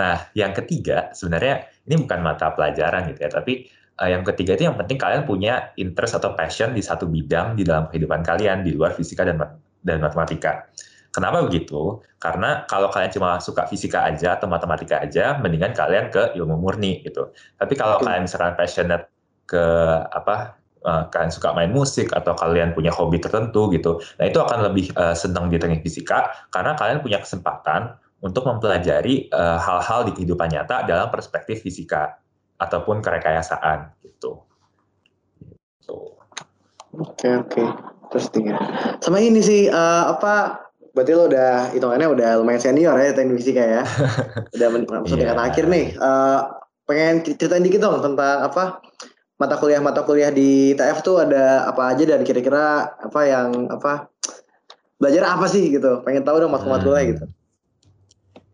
Nah, 0.00 0.26
yang 0.34 0.50
ketiga 0.50 1.12
sebenarnya 1.14 1.68
ini 1.86 2.00
bukan 2.00 2.24
mata 2.24 2.50
pelajaran 2.56 3.12
gitu 3.12 3.28
ya, 3.28 3.30
tapi 3.30 3.68
eh, 3.70 4.08
yang 4.10 4.26
ketiga 4.26 4.58
itu 4.58 4.66
yang 4.66 4.74
penting 4.74 4.98
kalian 4.98 5.22
punya 5.22 5.70
interest 5.78 6.18
atau 6.18 6.34
passion 6.34 6.74
di 6.74 6.82
satu 6.82 7.06
bidang 7.06 7.54
di 7.54 7.62
dalam 7.62 7.86
kehidupan 7.86 8.26
kalian 8.26 8.66
di 8.66 8.74
luar 8.74 8.96
fisika 8.98 9.22
dan 9.22 9.38
mat- 9.38 9.60
dan 9.84 10.02
matematika. 10.02 10.66
Kenapa 11.14 11.46
begitu? 11.46 12.02
Karena 12.18 12.66
kalau 12.66 12.90
kalian 12.90 13.14
cuma 13.14 13.38
suka 13.38 13.70
fisika 13.70 14.02
aja 14.02 14.34
atau 14.34 14.50
matematika 14.50 14.98
aja, 14.98 15.38
mendingan 15.38 15.70
kalian 15.70 16.10
ke 16.10 16.34
ilmu 16.34 16.58
murni 16.58 17.06
gitu. 17.06 17.30
Tapi 17.54 17.78
kalau 17.78 18.02
kalian 18.02 18.26
misalkan 18.26 18.58
passionate 18.58 19.13
ke 19.44 19.64
apa 20.08 20.56
eh, 20.84 21.02
kalian 21.12 21.32
suka 21.32 21.52
main 21.52 21.72
musik 21.72 22.12
atau 22.12 22.32
kalian 22.36 22.72
punya 22.72 22.92
hobi 22.92 23.20
tertentu 23.20 23.68
gitu, 23.72 24.00
nah 24.20 24.24
itu 24.28 24.38
akan 24.40 24.68
lebih 24.72 24.92
eh, 24.92 25.14
senang 25.16 25.48
di 25.48 25.56
teknik 25.56 25.84
fisika 25.84 26.32
karena 26.48 26.76
kalian 26.76 27.00
punya 27.00 27.20
kesempatan 27.20 27.96
untuk 28.20 28.48
mempelajari 28.48 29.28
eh, 29.28 29.58
hal-hal 29.60 30.08
di 30.08 30.12
kehidupan 30.16 30.48
nyata 30.48 30.88
dalam 30.88 31.12
perspektif 31.12 31.60
fisika 31.60 32.16
ataupun 32.56 33.04
kerekayasaan 33.04 33.92
gitu. 34.00 34.40
Gitu. 35.44 35.98
Oke 36.96 37.28
oke. 37.36 37.64
Terus 38.12 38.26
tiga. 38.30 38.54
Sama 39.02 39.18
ini 39.20 39.42
sih 39.42 39.66
eh, 39.68 40.04
apa? 40.08 40.62
Berarti 40.94 41.10
lo 41.10 41.26
udah 41.26 41.74
hitungannya 41.74 42.06
udah 42.06 42.30
lumayan 42.38 42.62
senior 42.62 42.94
ya 42.94 43.10
teknik 43.10 43.42
fisika 43.42 43.60
ya. 43.60 43.82
udah 44.54 44.68
masuk 45.02 45.18
Iya. 45.18 45.34
tingkat 45.34 45.40
akhir 45.42 45.64
nih. 45.66 45.86
Eh, 45.98 46.40
pengen 46.86 47.14
ceritain 47.26 47.64
dikit 47.66 47.82
dong 47.82 47.98
tentang 47.98 48.46
apa 48.46 48.78
mata 49.34 49.58
kuliah 49.58 49.82
mata 49.82 50.06
kuliah 50.06 50.30
di 50.30 50.72
TF 50.78 50.98
tuh 51.02 51.26
ada 51.26 51.66
apa 51.66 51.90
aja 51.90 52.06
dan 52.06 52.22
kira-kira 52.22 52.94
apa 52.94 53.20
yang 53.26 53.66
apa 53.70 54.08
belajar 54.98 55.26
apa 55.26 55.46
sih 55.50 55.74
gitu? 55.74 56.00
Pengen 56.06 56.22
tahu 56.22 56.46
dong 56.46 56.54
matkul-matkulnya 56.54 57.02
Hmm. 57.02 57.12
gitu. 57.14 57.24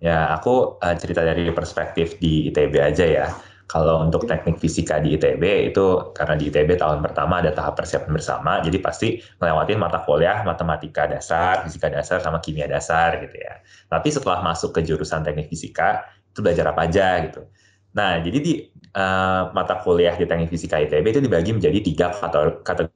Ya, 0.01 0.33
aku 0.33 0.81
eh, 0.81 0.97
cerita 0.97 1.21
dari 1.21 1.45
perspektif 1.53 2.17
di 2.17 2.49
ITB 2.49 2.81
aja 2.81 3.05
ya. 3.05 3.29
Kalau 3.71 4.03
untuk 4.03 4.27
teknik 4.27 4.59
fisika 4.59 4.99
di 4.99 5.15
ITB 5.15 5.71
itu 5.71 6.11
karena 6.11 6.35
di 6.35 6.51
ITB 6.51 6.75
tahun 6.75 7.07
pertama 7.07 7.39
ada 7.39 7.55
tahap 7.55 7.79
persiapan 7.79 8.11
bersama, 8.11 8.59
jadi 8.67 8.83
pasti 8.83 9.23
ngelewatin 9.39 9.79
mata 9.79 10.03
kuliah 10.03 10.43
matematika 10.43 11.07
dasar, 11.07 11.63
fisika 11.63 11.87
dasar, 11.87 12.19
sama 12.19 12.43
kimia 12.43 12.67
dasar 12.67 13.23
gitu 13.23 13.37
ya. 13.39 13.63
Tapi 13.87 14.11
setelah 14.11 14.43
masuk 14.43 14.75
ke 14.75 14.83
jurusan 14.83 15.23
teknik 15.23 15.47
fisika, 15.47 16.03
itu 16.35 16.43
belajar 16.43 16.67
apa 16.75 16.91
aja 16.91 17.23
gitu. 17.31 17.47
Nah, 17.97 18.23
jadi 18.23 18.39
di 18.39 18.53
eh, 18.95 19.43
mata 19.51 19.75
kuliah 19.83 20.15
di 20.15 20.25
teknik 20.27 20.51
fisika 20.51 20.79
ITB 20.79 21.07
itu 21.11 21.21
dibagi 21.23 21.51
menjadi 21.55 21.79
tiga 21.83 22.07
kategori. 22.63 22.95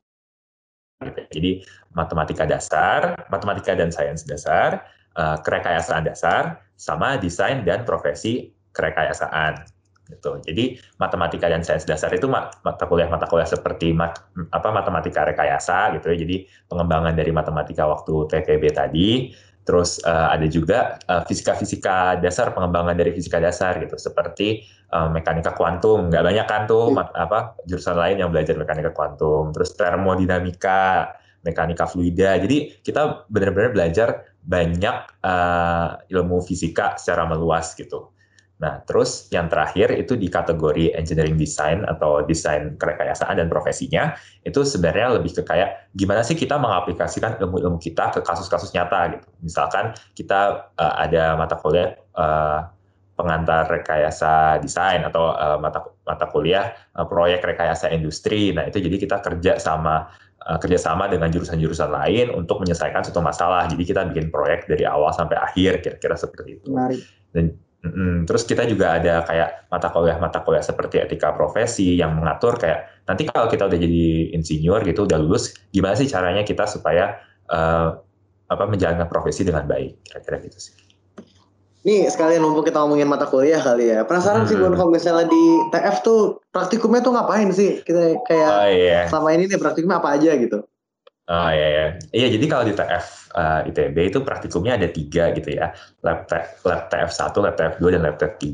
Jadi 1.34 1.60
matematika 1.92 2.46
dasar, 2.48 3.18
matematika 3.28 3.74
dan 3.74 3.90
sains 3.90 4.22
dasar, 4.24 4.86
eh, 5.18 5.36
kerekayasaan 5.42 6.06
dasar, 6.06 6.62
sama 6.78 7.18
desain 7.18 7.62
dan 7.66 7.82
profesi 7.86 8.54
kerekayasaan 8.74 9.66
gitu. 10.10 10.36
Jadi 10.44 10.64
matematika 11.00 11.48
dan 11.48 11.64
sains 11.64 11.88
dasar 11.88 12.12
itu 12.12 12.28
ma- 12.28 12.52
mata 12.62 12.84
kuliah 12.84 13.08
mata 13.08 13.24
kuliah 13.24 13.48
seperti 13.48 13.96
mat- 13.96 14.20
apa 14.52 14.68
matematika 14.70 15.24
rekayasa 15.24 15.96
gitu 15.98 16.12
ya. 16.12 16.16
Jadi 16.22 16.36
pengembangan 16.68 17.14
dari 17.16 17.32
matematika 17.32 17.88
waktu 17.88 18.14
TKB 18.28 18.64
tadi, 18.74 19.08
terus 19.64 20.00
eh, 20.04 20.28
ada 20.34 20.46
juga 20.48 21.00
eh, 21.08 21.22
fisika-fisika 21.28 22.20
dasar 22.20 22.52
pengembangan 22.52 22.94
dari 22.96 23.16
fisika 23.16 23.40
dasar 23.40 23.80
gitu 23.80 23.96
seperti 23.96 24.64
eh, 24.92 25.08
mekanika 25.10 25.56
kuantum. 25.56 26.08
Nggak 26.12 26.24
banyak 26.24 26.46
kan 26.46 26.62
tuh 26.70 26.94
Hmm. 26.94 27.04
apa 27.12 27.58
jurusan 27.66 27.96
lain 27.96 28.16
yang 28.22 28.30
belajar 28.30 28.54
mekanika 28.54 28.92
kuantum, 28.92 29.50
terus 29.50 29.72
termodinamika, 29.76 31.16
mekanika 31.44 31.84
fluida. 31.90 32.38
Jadi 32.40 32.80
kita 32.80 33.26
benar-benar 33.28 33.72
belajar 33.74 34.08
banyak 34.44 34.96
eh, 35.24 35.88
ilmu 36.12 36.44
fisika 36.44 36.96
secara 37.00 37.24
meluas 37.28 37.72
gitu. 37.74 38.13
Nah, 38.62 38.78
terus 38.86 39.26
yang 39.34 39.50
terakhir 39.50 39.90
itu 39.98 40.14
di 40.14 40.30
kategori 40.30 40.94
engineering 40.94 41.34
design 41.34 41.82
atau 41.82 42.22
desain 42.22 42.78
kerekayasaan 42.78 43.34
dan 43.42 43.50
profesinya, 43.50 44.14
itu 44.46 44.62
sebenarnya 44.62 45.18
lebih 45.18 45.34
ke 45.34 45.42
kayak 45.42 45.90
gimana 45.90 46.22
sih 46.22 46.38
kita 46.38 46.54
mengaplikasikan 46.54 47.42
ilmu-ilmu 47.42 47.82
kita 47.82 48.14
ke 48.14 48.20
kasus-kasus 48.22 48.70
nyata 48.70 49.18
gitu. 49.18 49.26
Misalkan 49.42 49.98
kita 50.14 50.70
eh, 50.78 50.94
ada 51.02 51.34
mata 51.34 51.58
kuliah 51.58 51.98
eh, 51.98 52.60
pengantar 53.18 53.66
rekayasa 53.66 54.62
desain 54.62 55.02
atau 55.02 55.34
eh, 55.34 55.58
mata 55.58 55.90
mata 56.06 56.26
kuliah 56.30 56.70
eh, 56.94 57.06
proyek 57.10 57.42
rekayasa 57.42 57.90
industri. 57.90 58.54
Nah, 58.54 58.70
itu 58.70 58.78
jadi 58.78 58.96
kita 59.02 59.18
kerja 59.18 59.58
sama 59.58 60.14
kerjasama 60.44 61.08
dengan 61.08 61.32
jurusan-jurusan 61.32 61.88
lain 61.88 62.28
untuk 62.36 62.60
menyelesaikan 62.60 63.00
suatu 63.00 63.24
masalah. 63.24 63.64
Jadi 63.64 63.80
kita 63.80 64.04
bikin 64.12 64.28
proyek 64.28 64.68
dari 64.68 64.84
awal 64.84 65.08
sampai 65.16 65.40
akhir, 65.40 65.80
kira-kira 65.80 66.20
seperti 66.20 66.60
itu. 66.60 66.68
Menarik. 66.68 67.00
Mm-mm. 67.84 68.24
Terus 68.24 68.48
kita 68.48 68.64
juga 68.64 68.96
ada 68.96 69.20
kayak 69.28 69.68
mata 69.68 69.92
kuliah-mata 69.92 70.40
kuliah 70.40 70.64
seperti 70.64 71.04
etika 71.04 71.36
profesi 71.36 72.00
yang 72.00 72.16
mengatur 72.16 72.56
kayak 72.56 73.04
nanti 73.04 73.28
kalau 73.28 73.44
kita 73.44 73.68
udah 73.68 73.76
jadi 73.76 74.32
insinyur 74.32 74.80
gitu 74.88 75.04
udah 75.04 75.20
lulus 75.20 75.52
gimana 75.68 75.92
sih 75.92 76.08
caranya 76.08 76.40
kita 76.48 76.64
supaya 76.64 77.20
eh, 77.52 77.88
apa 78.48 78.64
menjalankan 78.64 79.04
profesi 79.04 79.44
dengan 79.44 79.68
baik 79.68 80.00
kira-kira 80.00 80.40
gitu 80.48 80.56
sih. 80.56 80.74
Nih 81.84 82.08
sekalian 82.08 82.40
mumpung 82.40 82.64
kita 82.64 82.80
ngomongin 82.80 83.04
mata 83.04 83.28
kuliah 83.28 83.60
kali 83.60 83.92
ya. 83.92 84.08
Penasaran 84.08 84.48
sih 84.48 84.56
Hmm. 84.56 84.72
Bon 84.72 84.74
kalau 84.80 84.88
misalnya 84.88 85.28
di 85.28 85.44
TF 85.68 85.96
tuh 86.00 86.40
praktikumnya 86.48 87.04
tuh 87.04 87.12
ngapain 87.12 87.52
sih? 87.52 87.84
Kita 87.84 88.24
kayak 88.24 88.48
Oh 88.48 88.68
iya. 88.72 89.00
selama 89.12 89.36
ini 89.36 89.44
nih 89.52 89.60
praktikumnya 89.60 90.00
apa 90.00 90.16
aja 90.16 90.32
gitu. 90.40 90.64
Oh 91.24 91.48
iya 91.48 91.68
ya. 91.72 91.84
Iya 92.12 92.26
jadi 92.36 92.44
kalau 92.52 92.64
di 92.68 92.76
TF 92.76 93.32
uh, 93.32 93.60
ITB 93.64 93.96
itu 94.12 94.20
praktikumnya 94.20 94.76
ada 94.76 94.88
tiga 94.92 95.32
gitu 95.32 95.56
ya. 95.56 95.72
Lab, 96.04 96.28
lab 96.68 96.82
TF1, 96.92 97.32
lab 97.40 97.54
TF2, 97.56 97.82
dan 97.96 98.00
lab 98.04 98.16
TF3. 98.20 98.44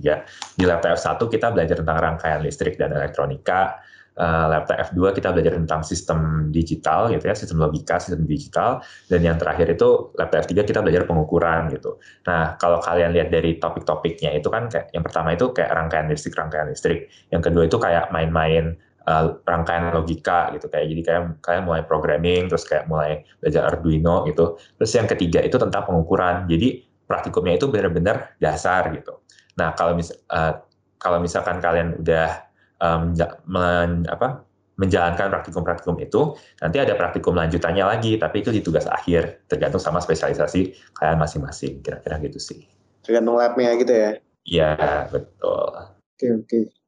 Di 0.54 0.64
lab 0.70 0.78
TF1 0.78 1.18
kita 1.18 1.50
belajar 1.50 1.82
tentang 1.82 1.98
rangkaian 1.98 2.38
listrik 2.46 2.78
dan 2.78 2.94
elektronika. 2.94 3.82
Uh, 4.14 4.46
lab 4.52 4.70
TF2 4.70 5.18
kita 5.18 5.34
belajar 5.34 5.58
tentang 5.58 5.82
sistem 5.82 6.50
digital 6.54 7.10
gitu 7.10 7.24
ya, 7.26 7.34
sistem 7.34 7.58
logika, 7.58 7.98
sistem 7.98 8.22
digital. 8.30 8.78
Dan 9.10 9.26
yang 9.26 9.34
terakhir 9.34 9.66
itu 9.74 10.14
lab 10.14 10.30
TF3 10.30 10.62
kita 10.62 10.78
belajar 10.78 11.10
pengukuran 11.10 11.74
gitu. 11.74 11.98
Nah 12.30 12.54
kalau 12.54 12.78
kalian 12.78 13.10
lihat 13.10 13.34
dari 13.34 13.58
topik-topiknya 13.58 14.30
itu 14.38 14.46
kan 14.46 14.70
kayak 14.70 14.94
yang 14.94 15.02
pertama 15.02 15.34
itu 15.34 15.50
kayak 15.50 15.74
rangkaian 15.74 16.06
listrik, 16.06 16.38
rangkaian 16.38 16.70
listrik. 16.70 17.10
Yang 17.34 17.50
kedua 17.50 17.62
itu 17.66 17.82
kayak 17.82 18.14
main-main 18.14 18.78
uh, 19.06 19.40
rangkaian 19.46 19.92
logika 19.94 20.52
gitu. 20.56 20.66
Kayak 20.68 20.86
jadi 20.92 21.02
kayak 21.06 21.22
kalian 21.40 21.64
mulai 21.64 21.82
programming 21.86 22.50
terus 22.50 22.64
kayak 22.66 22.90
mulai 22.90 23.24
belajar 23.40 23.72
Arduino 23.72 24.26
gitu. 24.28 24.60
Terus 24.80 24.92
yang 24.96 25.08
ketiga 25.08 25.40
itu 25.40 25.56
tentang 25.56 25.86
pengukuran. 25.86 26.44
Jadi 26.50 26.84
praktikumnya 27.08 27.56
itu 27.56 27.66
benar-benar 27.70 28.36
dasar 28.42 28.92
gitu. 28.92 29.22
Nah 29.56 29.72
kalau 29.74 29.96
mis 29.96 30.12
uh, 30.30 30.60
kalau 31.00 31.18
misalkan 31.18 31.58
kalian 31.58 31.96
udah 31.98 32.44
um, 32.84 33.16
men, 33.48 34.04
apa 34.06 34.44
menjalankan 34.80 35.28
praktikum-praktikum 35.28 36.00
itu 36.00 36.32
nanti 36.64 36.80
ada 36.80 36.96
praktikum 36.96 37.36
lanjutannya 37.36 37.84
lagi 37.84 38.16
tapi 38.16 38.40
itu 38.40 38.48
di 38.52 38.64
tugas 38.64 38.88
akhir. 38.88 39.44
Tergantung 39.48 39.80
sama 39.80 40.00
spesialisasi 40.00 40.96
kalian 40.96 41.20
masing-masing. 41.20 41.84
Kira-kira 41.84 42.16
gitu 42.24 42.40
sih. 42.40 42.64
Tergantung 43.04 43.36
labnya 43.36 43.76
gitu 43.76 43.92
ya. 43.92 44.10
iya 44.48 45.04
betul. 45.12 45.68
Oke 46.16 46.26
oke. 46.32 46.79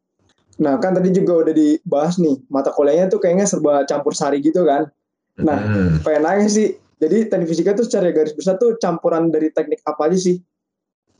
Nah 0.62 0.78
kan 0.78 0.94
tadi 0.94 1.10
juga 1.10 1.42
udah 1.42 1.54
dibahas 1.54 2.22
nih 2.22 2.38
mata 2.46 2.70
kuliahnya 2.70 3.10
tuh 3.10 3.18
kayaknya 3.18 3.50
serba 3.50 3.82
campur 3.90 4.14
sari 4.14 4.38
gitu 4.38 4.62
kan. 4.62 4.86
Nah. 5.42 5.58
Hmm. 5.58 5.98
Pengen 6.06 6.22
nanya 6.22 6.46
sih. 6.46 6.78
Jadi 7.02 7.26
teknik 7.26 7.50
fisika 7.50 7.74
tuh 7.74 7.82
secara 7.82 8.14
garis 8.14 8.30
besar 8.30 8.62
tuh 8.62 8.78
campuran 8.78 9.26
dari 9.34 9.50
teknik 9.50 9.82
apa 9.82 10.06
aja 10.06 10.18
sih? 10.22 10.38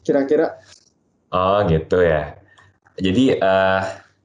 Kira-kira? 0.07 0.63
Oh 1.35 1.59
gitu 1.67 1.99
ya. 2.07 2.39
Jadi 2.95 3.35
eh, 3.35 3.81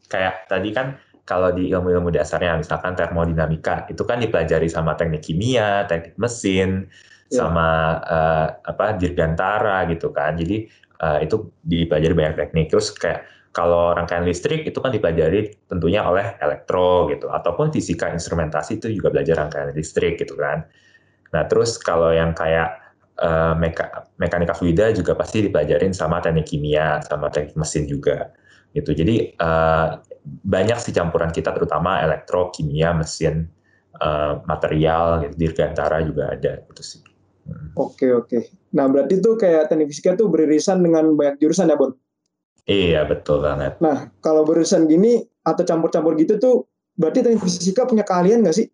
kayak 0.06 0.46
tadi 0.54 0.70
kan 0.70 1.02
kalau 1.26 1.50
di 1.50 1.74
ilmu-ilmu 1.74 2.14
dasarnya 2.14 2.62
misalkan 2.62 2.94
termodinamika 2.94 3.90
itu 3.90 4.06
kan 4.06 4.22
dipelajari 4.22 4.70
sama 4.70 4.94
teknik 4.94 5.26
kimia, 5.26 5.90
teknik 5.90 6.14
mesin, 6.22 6.86
Ya. 7.28 7.44
sama 7.44 8.00
eh, 8.08 8.48
apa 8.72 8.96
dirgantara 8.96 9.84
gitu 9.92 10.14
kan. 10.16 10.38
Jadi 10.38 10.70
eh, 11.02 11.20
itu 11.26 11.50
dipelajari 11.66 12.14
banyak 12.14 12.36
teknik. 12.38 12.70
Terus 12.70 12.94
kayak 12.94 13.26
kalau 13.58 13.98
rangkaian 13.98 14.22
listrik 14.22 14.70
itu 14.70 14.78
kan 14.78 14.94
dipelajari 14.94 15.50
tentunya 15.66 16.06
oleh 16.06 16.38
elektro 16.38 17.10
gitu 17.10 17.34
ataupun 17.34 17.74
fisika 17.74 18.14
instrumentasi 18.14 18.78
itu 18.78 18.94
juga 18.94 19.10
belajar 19.10 19.42
rangkaian 19.42 19.74
listrik 19.74 20.22
gitu 20.22 20.38
kan. 20.38 20.70
Nah, 21.34 21.44
terus 21.50 21.82
kalau 21.82 22.14
yang 22.14 22.38
kayak 22.38 22.78
eh, 23.18 23.54
meka- 23.58 24.14
mekanika 24.22 24.54
fluida 24.54 24.94
juga 24.94 25.18
pasti 25.18 25.50
dipelajarin 25.50 25.90
sama 25.90 26.22
teknik 26.22 26.46
kimia, 26.46 27.02
sama 27.02 27.34
teknik 27.34 27.58
mesin 27.58 27.90
juga 27.90 28.30
gitu. 28.78 28.94
Jadi 28.94 29.34
eh, 29.34 29.88
banyak 30.46 30.78
sih 30.78 30.94
campuran 30.94 31.34
kita 31.34 31.50
terutama 31.50 32.06
elektro, 32.06 32.54
kimia, 32.54 32.94
mesin, 32.94 33.50
eh, 33.98 34.34
material, 34.46 35.26
gitu. 35.26 35.34
dirgantara 35.50 36.06
juga 36.06 36.30
ada 36.30 36.62
gitu 36.62 36.84
sih. 36.86 37.02
Hmm. 37.50 37.74
Oke 37.74 38.14
oke. 38.14 38.54
Nah 38.78 38.86
berarti 38.86 39.18
tuh 39.18 39.34
kayak 39.34 39.74
teknik 39.74 39.90
fisika 39.90 40.14
tuh 40.14 40.30
beririsan 40.30 40.86
dengan 40.86 41.18
banyak 41.18 41.42
jurusan 41.42 41.74
ya 41.74 41.78
Bon? 41.80 41.90
Iya 42.68 43.08
betul 43.08 43.42
banget. 43.48 43.80
Nah 43.80 44.12
kalau 44.20 44.44
beririsan 44.44 44.92
gini 44.92 45.24
atau 45.42 45.64
campur-campur 45.64 46.20
gitu 46.20 46.36
tuh 46.36 46.56
berarti 47.00 47.24
teknik 47.24 47.42
fisika 47.48 47.88
punya 47.88 48.04
keahlian 48.04 48.44
nggak 48.44 48.58
sih? 48.60 48.68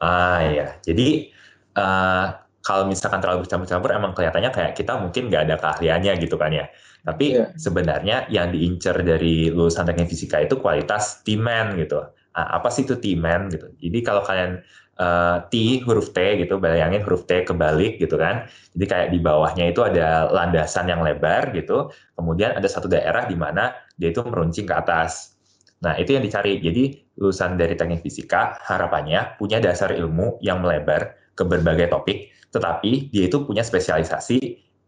Ah 0.00 0.40
iya, 0.46 0.78
jadi 0.80 1.28
eh, 1.76 2.26
kalau 2.62 2.86
misalkan 2.86 3.20
terlalu 3.20 3.44
bercampur-campur 3.44 3.90
emang 3.92 4.14
kelihatannya 4.14 4.50
kayak 4.54 4.72
kita 4.78 4.96
mungkin 4.96 5.28
nggak 5.28 5.42
ada 5.50 5.56
keahliannya 5.58 6.12
gitu 6.22 6.38
kan 6.38 6.54
ya. 6.54 6.70
Tapi 7.00 7.36
Iya. 7.36 7.56
sebenarnya 7.56 8.16
yang 8.30 8.52
diincar 8.52 9.00
dari 9.02 9.50
lulusan 9.50 9.88
teknik 9.88 10.12
fisika 10.12 10.38
itu 10.40 10.60
kualitas 10.60 11.24
T-man 11.26 11.74
gitu. 11.80 12.00
Ah, 12.36 12.60
apa 12.62 12.70
sih 12.70 12.86
itu 12.86 12.96
T-man 13.00 13.50
gitu? 13.50 13.72
Jadi 13.76 13.98
kalau 14.06 14.22
kalian 14.22 14.62
eh, 15.00 15.36
T 15.48 15.80
huruf 15.88 16.12
T 16.12 16.18
gitu, 16.44 16.60
bayangin 16.60 17.00
huruf 17.00 17.24
T 17.24 17.48
kebalik 17.48 17.96
gitu 17.96 18.20
kan. 18.20 18.44
Jadi 18.76 18.84
kayak 18.84 19.08
di 19.10 19.18
bawahnya 19.18 19.72
itu 19.72 19.80
ada 19.80 20.28
landasan 20.28 20.92
yang 20.92 21.00
lebar 21.00 21.56
gitu. 21.56 21.88
Kemudian 22.14 22.52
ada 22.60 22.68
satu 22.68 22.86
daerah 22.86 23.24
di 23.24 23.34
mana 23.34 23.72
dia 23.96 24.12
itu 24.12 24.20
meruncing 24.20 24.68
ke 24.68 24.74
atas. 24.76 25.40
Nah, 25.80 25.96
itu 25.96 26.12
yang 26.12 26.20
dicari. 26.20 26.60
Jadi, 26.60 26.92
lulusan 27.16 27.56
dari 27.56 27.72
teknik 27.72 28.04
fisika, 28.04 28.60
harapannya 28.68 29.40
punya 29.40 29.56
dasar 29.64 29.96
ilmu 29.96 30.36
yang 30.44 30.60
melebar 30.60 31.16
ke 31.32 31.40
berbagai 31.40 31.88
topik, 31.88 32.28
tetapi 32.52 33.08
dia 33.08 33.24
itu 33.32 33.48
punya 33.48 33.64
spesialisasi 33.64 34.38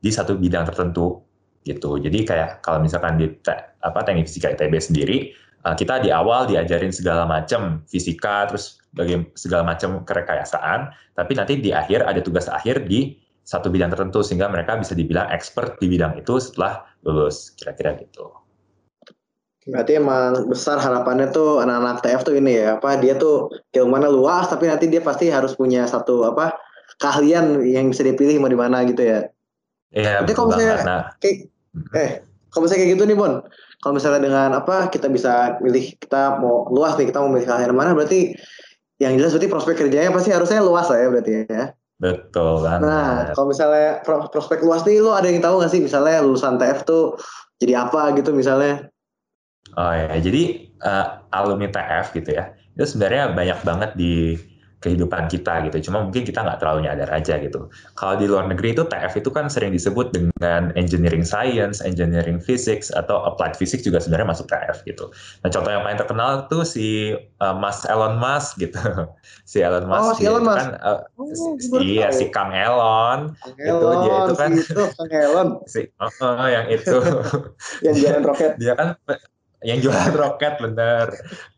di 0.02 0.10
satu 0.12 0.36
bidang 0.36 0.68
tertentu. 0.68 1.24
gitu. 1.62 1.94
Jadi 1.94 2.26
kayak 2.26 2.58
kalau 2.58 2.82
misalkan 2.82 3.22
di 3.22 3.38
apa 3.86 4.00
teknik 4.02 4.26
fisika 4.26 4.50
ITB 4.50 4.82
sendiri, 4.82 5.30
uh, 5.66 5.74
kita 5.74 6.02
di 6.02 6.10
awal 6.10 6.46
diajarin 6.46 6.90
segala 6.94 7.26
macam 7.26 7.82
fisika, 7.88 8.50
terus 8.50 8.78
bagian 8.92 9.24
segala 9.34 9.74
macam 9.74 10.04
kerekayasaan, 10.04 10.92
tapi 11.16 11.32
nanti 11.34 11.58
di 11.58 11.70
akhir 11.72 12.04
ada 12.04 12.20
tugas 12.20 12.46
akhir 12.50 12.84
di 12.86 13.16
satu 13.42 13.72
bidang 13.72 13.90
tertentu 13.90 14.22
sehingga 14.22 14.46
mereka 14.46 14.78
bisa 14.78 14.94
dibilang 14.94 15.26
expert 15.34 15.80
di 15.82 15.90
bidang 15.90 16.14
itu 16.18 16.38
setelah 16.38 16.86
lulus, 17.02 17.50
kira-kira 17.58 17.98
gitu. 17.98 18.30
Berarti 19.62 19.94
emang 19.94 20.50
besar 20.50 20.82
harapannya 20.82 21.30
tuh 21.30 21.62
anak-anak 21.62 22.02
TF 22.02 22.22
tuh 22.26 22.34
ini 22.34 22.58
ya, 22.58 22.78
apa 22.78 22.98
dia 22.98 23.14
tuh 23.14 23.50
ilmunya 23.70 24.10
luas 24.10 24.50
tapi 24.50 24.66
nanti 24.66 24.90
dia 24.90 24.98
pasti 24.98 25.30
harus 25.30 25.54
punya 25.54 25.86
satu 25.86 26.26
apa 26.26 26.58
keahlian 26.98 27.62
yang 27.62 27.90
bisa 27.90 28.02
dipilih 28.02 28.42
mau 28.42 28.50
di 28.50 28.58
mana 28.58 28.82
gitu 28.86 29.02
ya. 29.06 29.30
Iya, 29.94 30.24
Tapi 30.24 30.32
kalau 30.34 30.54
misalnya-. 30.54 30.86
Nah, 30.86 31.02
Kayak 31.22 31.36
eh 31.94 32.10
kalau 32.52 32.68
misalnya 32.68 32.80
kayak 32.84 32.92
gitu 32.94 33.04
nih 33.08 33.16
Bon, 33.16 33.32
kalau 33.80 33.92
misalnya 33.96 34.20
dengan 34.22 34.50
apa 34.52 34.92
kita 34.92 35.08
bisa 35.08 35.56
milih 35.64 35.96
kita 35.96 36.38
mau 36.38 36.68
luas 36.68 36.94
nih 37.00 37.08
kita 37.08 37.18
mau 37.24 37.32
milih 37.32 37.48
keahlian 37.48 37.72
mana 37.72 37.96
berarti 37.96 38.36
yang 39.00 39.18
jelas 39.18 39.34
berarti 39.34 39.50
prospek 39.50 39.74
kerjanya 39.82 40.14
pasti 40.14 40.30
harusnya 40.30 40.62
luas 40.62 40.86
lah 40.86 40.98
ya 41.00 41.08
berarti 41.10 41.32
ya. 41.48 41.64
betul 42.02 42.62
banget. 42.62 42.82
Nah, 42.82 43.30
kalau 43.34 43.50
misalnya 43.50 44.02
pro- 44.02 44.26
prospek 44.30 44.62
luas 44.62 44.86
nih 44.86 45.02
lo 45.02 45.14
ada 45.14 45.26
yang 45.26 45.42
tahu 45.42 45.62
nggak 45.62 45.70
sih 45.70 45.80
misalnya 45.82 46.22
lulusan 46.22 46.58
TF 46.58 46.86
tuh 46.86 47.18
jadi 47.58 47.86
apa 47.88 48.14
gitu 48.14 48.30
misalnya? 48.34 48.90
Oh 49.78 49.92
ya, 49.94 50.18
jadi 50.18 50.68
eh, 50.68 51.06
alumni 51.30 51.70
TF 51.70 52.14
gitu 52.14 52.30
ya, 52.34 52.52
itu 52.74 52.84
sebenarnya 52.84 53.32
banyak 53.32 53.58
banget 53.62 53.90
di 53.94 54.34
kehidupan 54.82 55.30
kita 55.30 55.62
gitu. 55.70 55.88
Cuma 55.88 56.02
mungkin 56.02 56.26
kita 56.26 56.42
nggak 56.42 56.58
terlalu 56.58 56.90
nyadar 56.90 57.08
aja 57.08 57.38
gitu. 57.38 57.70
Kalau 57.94 58.18
di 58.18 58.26
luar 58.26 58.50
negeri 58.50 58.74
itu 58.74 58.82
TF 58.82 59.14
itu 59.16 59.30
kan 59.30 59.46
sering 59.46 59.70
disebut 59.70 60.10
dengan 60.10 60.74
engineering 60.74 61.22
science, 61.22 61.78
engineering 61.80 62.42
physics, 62.42 62.90
atau 62.90 63.22
applied 63.22 63.54
physics 63.54 63.86
juga 63.86 64.02
sebenarnya 64.02 64.28
masuk 64.28 64.50
TF 64.50 64.82
gitu. 64.84 65.08
Nah 65.40 65.48
contoh 65.48 65.70
yang 65.70 65.82
paling 65.82 65.96
terkenal 65.96 66.30
tuh 66.50 66.66
si 66.66 67.14
eh, 67.14 67.54
Mas 67.56 67.86
Elon 67.86 68.18
Musk 68.18 68.58
gitu. 68.58 68.76
si 69.50 69.62
Elon 69.62 69.86
Musk. 69.86 70.02
Oh, 70.02 70.12
si 70.12 70.20
dia 70.20 70.30
Elon 70.34 70.44
Musk. 70.44 70.58
Kan, 70.58 70.68
eh, 70.74 71.00
Oh, 71.14 71.54
si- 71.54 71.70
iya 71.80 72.10
si 72.10 72.26
Kang 72.28 72.50
Elon. 72.50 73.30
Kang 73.38 73.54
Itu 73.54 73.86
dia 74.02 74.14
itu 74.20 74.32
kan- 74.34 74.52
si 74.52 74.66
itu 74.66 74.82
Kang 74.92 75.10
Elon. 75.10 75.48
Si, 75.72 75.80
oh, 75.96 76.10
oh, 76.20 76.48
yang 76.50 76.66
itu. 76.66 76.98
yang 77.86 77.94
jualan 77.94 78.22
roket. 78.26 78.52
dia 78.58 78.74
kan 78.74 78.98
yang 79.62 79.78
jualan 79.78 80.14
roket 80.22 80.58
bener. 80.58 81.10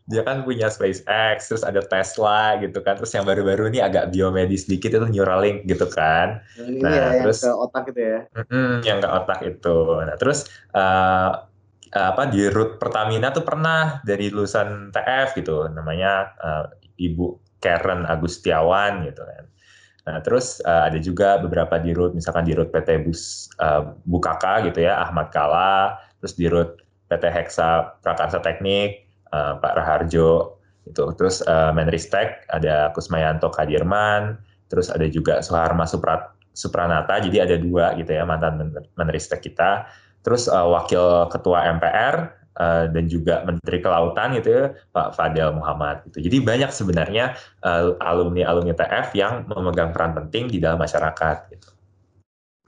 Dia 0.05 0.21
kan 0.21 0.45
punya 0.45 0.69
SpaceX 0.69 1.49
terus 1.49 1.63
ada 1.65 1.81
Tesla 1.81 2.61
gitu 2.61 2.81
kan. 2.85 2.97
Terus 2.97 3.11
yang 3.13 3.25
baru-baru 3.25 3.73
ini 3.73 3.81
agak 3.81 4.13
biomedis 4.13 4.69
dikit 4.69 4.93
itu 4.93 5.05
Neuralink 5.09 5.65
gitu 5.65 5.89
kan. 5.89 6.45
Yang 6.55 6.69
Nah, 6.85 6.91
ya 6.93 7.01
yang 7.01 7.23
terus- 7.25 7.41
ke 7.41 7.51
otak 7.51 7.83
gitu 7.89 8.01
ya. 8.01 8.19
Mm-mm, 8.37 8.71
yang 8.85 8.99
ke 9.01 9.09
otak 9.09 9.39
itu. 9.43 9.77
Nah 10.05 10.15
terus 10.15 10.45
eh, 10.71 11.31
apa 11.95 12.23
di 12.27 12.45
root 12.51 12.77
Pertamina 12.77 13.31
tuh 13.31 13.41
pernah 13.41 13.99
dari 14.05 14.29
lulusan 14.29 14.93
TF 14.93 15.33
gitu. 15.41 15.65
Namanya 15.67 16.11
eh, 16.37 16.65
Ibu 17.01 17.25
Karen 17.57 18.05
Agustiawan 18.05 19.09
gitu 19.09 19.25
kan. 19.25 19.45
Nah, 20.05 20.21
terus 20.21 20.61
eh, 20.61 20.83
ada 20.93 20.99
juga 21.01 21.41
beberapa 21.41 21.81
di 21.81 21.89
root, 21.89 22.13
misalkan 22.13 22.45
di 22.45 22.53
root 22.53 22.69
PT 22.69 23.01
Bus 23.01 23.49
eh, 23.57 23.81
Bukaka 24.05 24.61
gitu 24.69 24.85
ya, 24.85 25.01
Ahmad 25.01 25.33
Kala, 25.33 25.97
terus 26.21 26.37
di 26.37 26.45
root 26.45 26.84
PT 27.09 27.23
Hexa 27.29 27.99
Prakarsa 28.01 28.41
Teknik, 28.41 29.05
eh, 29.31 29.53
Pak 29.61 29.73
Raharjo, 29.77 30.55
gitu. 30.89 31.11
Terus 31.17 31.41
eh, 31.45 31.71
Menristek 31.73 32.45
ada 32.49 32.93
Kusmayanto 32.93 33.49
Kadirman, 33.53 34.37
terus 34.69 34.89
ada 34.93 35.05
juga 35.09 35.41
Soeharma 35.41 35.85
Suprat, 35.89 36.33
Supranata, 36.55 37.19
jadi 37.19 37.43
ada 37.43 37.55
dua 37.59 37.93
gitu 37.99 38.15
ya 38.15 38.23
mantan 38.23 38.57
Men- 38.61 38.87
Menristek 38.95 39.43
kita. 39.43 39.89
Terus 40.25 40.49
eh, 40.49 40.55
Wakil 40.55 41.29
Ketua 41.33 41.69
MPR 41.77 42.15
eh, 42.57 42.85
dan 42.89 43.05
juga 43.09 43.43
Menteri 43.45 43.77
Kelautan 43.81 44.37
gitu 44.37 44.49
ya, 44.49 44.65
Pak 44.93 45.17
Fadel 45.17 45.53
Muhammad. 45.57 46.05
Gitu. 46.09 46.29
Jadi 46.29 46.37
banyak 46.41 46.71
sebenarnya 46.71 47.35
alumni 48.01 48.47
alumni 48.47 48.73
TF 48.73 49.13
yang 49.17 49.45
memegang 49.49 49.91
peran 49.91 50.13
penting 50.15 50.49
di 50.49 50.57
dalam 50.61 50.79
masyarakat. 50.79 51.37
Gitu. 51.51 51.74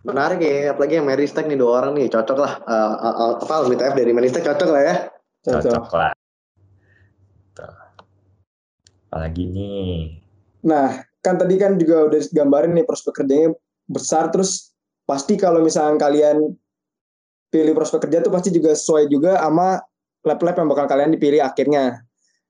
Menarik 0.05 0.39
ya, 0.45 0.77
apalagi 0.77 1.01
yang 1.01 1.07
Meristek 1.09 1.49
nih 1.49 1.57
dua 1.57 1.81
orang 1.81 1.97
nih, 1.97 2.07
cocok 2.11 2.37
lah. 2.37 2.53
Uh, 2.63 2.95
uh, 3.01 3.15
uh, 3.17 3.31
apa 3.41 3.53
alumni 3.57 3.77
TF 3.81 3.93
dari 3.97 4.11
Meristek 4.13 4.45
cocok 4.45 4.69
lah 4.69 4.83
ya. 4.85 4.95
Cocok, 5.41 5.73
Cocok. 5.73 5.93
lah. 5.97 6.11
Tuh. 7.57 7.75
Apalagi 9.09 9.43
nih. 9.49 10.21
Nah, 10.67 11.01
kan 11.25 11.35
tadi 11.41 11.55
kan 11.57 11.75
juga 11.81 12.07
udah 12.07 12.21
gambarin 12.29 12.77
nih 12.77 12.85
prospek 12.85 13.23
kerjanya 13.23 13.55
besar 13.87 14.29
terus 14.29 14.75
pasti 15.07 15.39
kalau 15.39 15.63
misalnya 15.63 15.95
kalian 15.97 16.51
pilih 17.47 17.73
prospek 17.73 18.07
kerja 18.07 18.27
tuh 18.27 18.31
pasti 18.35 18.51
juga 18.51 18.75
sesuai 18.75 19.07
juga 19.07 19.39
sama 19.39 19.79
lab-lab 20.27 20.55
yang 20.59 20.67
bakal 20.67 20.85
kalian 20.91 21.15
dipilih 21.15 21.41
akhirnya. 21.41 22.03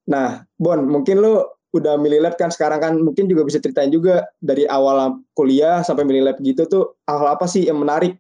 Nah, 0.10 0.42
Bon, 0.58 0.82
mungkin 0.82 1.22
lu 1.22 1.46
udah 1.78 1.96
milih 1.96 2.26
lab 2.26 2.36
kan 2.36 2.50
sekarang 2.50 2.80
kan 2.82 2.94
mungkin 2.98 3.30
juga 3.30 3.46
bisa 3.46 3.62
ceritain 3.62 3.94
juga 3.94 4.26
dari 4.42 4.66
awal 4.68 5.22
kuliah 5.38 5.86
sampai 5.86 6.04
milih 6.04 6.28
lab 6.28 6.38
gitu 6.42 6.66
tuh 6.66 6.98
hal 7.06 7.38
apa 7.38 7.46
sih 7.46 7.66
yang 7.70 7.80
menarik 7.80 8.18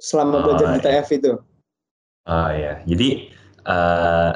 selama 0.00 0.40
Oh, 0.40 0.42
belajar 0.50 0.74
di 0.74 0.80
iya. 0.80 1.04
TF 1.04 1.08
itu? 1.16 1.32
Oh 2.28 2.50
ya, 2.52 2.80
jadi 2.84 3.08
eh, 3.64 4.30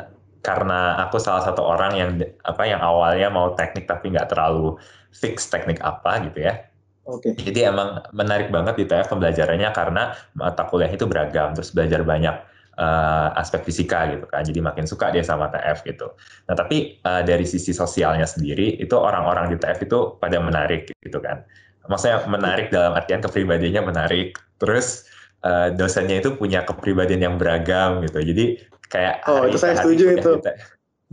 karena 0.44 1.00
aku 1.08 1.16
salah 1.16 1.40
satu 1.40 1.64
orang 1.64 1.92
yang 1.96 2.10
apa 2.44 2.62
yang 2.68 2.80
awalnya 2.84 3.32
mau 3.32 3.56
teknik 3.56 3.88
tapi 3.88 4.12
nggak 4.12 4.28
terlalu 4.28 4.76
fix 5.12 5.48
teknik 5.48 5.80
apa 5.80 6.20
gitu 6.28 6.44
ya. 6.44 6.68
Oke. 7.04 7.36
Jadi 7.36 7.60
emang 7.64 8.00
menarik 8.16 8.48
banget 8.48 8.80
di 8.80 8.84
TF 8.88 9.12
pembelajarannya 9.12 9.68
karena 9.76 10.16
mata 10.36 10.64
kuliah 10.68 10.88
itu 10.88 11.04
beragam, 11.04 11.52
terus 11.52 11.72
belajar 11.72 12.00
banyak 12.00 12.36
eh, 12.78 13.28
aspek 13.40 13.62
fisika 13.66 14.10
gitu 14.10 14.26
kan. 14.28 14.42
Jadi 14.42 14.60
makin 14.60 14.84
suka 14.84 15.10
dia 15.14 15.22
sama 15.22 15.50
TF 15.50 15.86
gitu. 15.86 16.10
Nah 16.50 16.54
tapi 16.54 16.98
eh, 16.98 17.22
dari 17.22 17.46
sisi 17.46 17.70
sosialnya 17.70 18.26
sendiri 18.26 18.78
itu 18.78 18.94
orang-orang 18.94 19.54
di 19.54 19.56
TF 19.58 19.78
itu 19.86 19.98
pada 20.18 20.38
menarik 20.42 20.90
gitu 21.02 21.18
kan. 21.22 21.42
Maksudnya 21.86 22.24
menarik 22.24 22.72
dalam 22.72 22.96
artian 22.96 23.20
kepribadiannya 23.20 23.82
menarik. 23.84 24.36
Terus 24.58 25.06
eh, 25.44 25.74
dosennya 25.74 26.20
itu 26.24 26.34
punya 26.34 26.64
kepribadian 26.66 27.22
yang 27.22 27.34
beragam 27.36 28.02
gitu. 28.02 28.20
Jadi 28.20 28.44
kayak 28.90 29.24
Oh, 29.26 29.44
hari 29.44 29.54
itu 29.54 29.58
saya 29.58 29.74
hari 29.74 29.82
setuju 29.82 30.04
itu. 30.18 30.32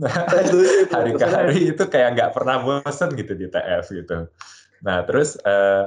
Saya 0.02 0.42
setuju 0.48 0.72
itu. 0.88 0.92
hari 0.92 1.10
ke 1.14 1.26
hari 1.28 1.58
itu 1.74 1.84
kayak 1.86 2.08
nggak 2.18 2.30
pernah 2.34 2.56
bosen 2.64 3.12
gitu 3.14 3.32
di 3.38 3.46
TF 3.46 3.84
gitu. 3.92 4.26
Nah 4.82 5.06
terus 5.06 5.38
eh, 5.46 5.84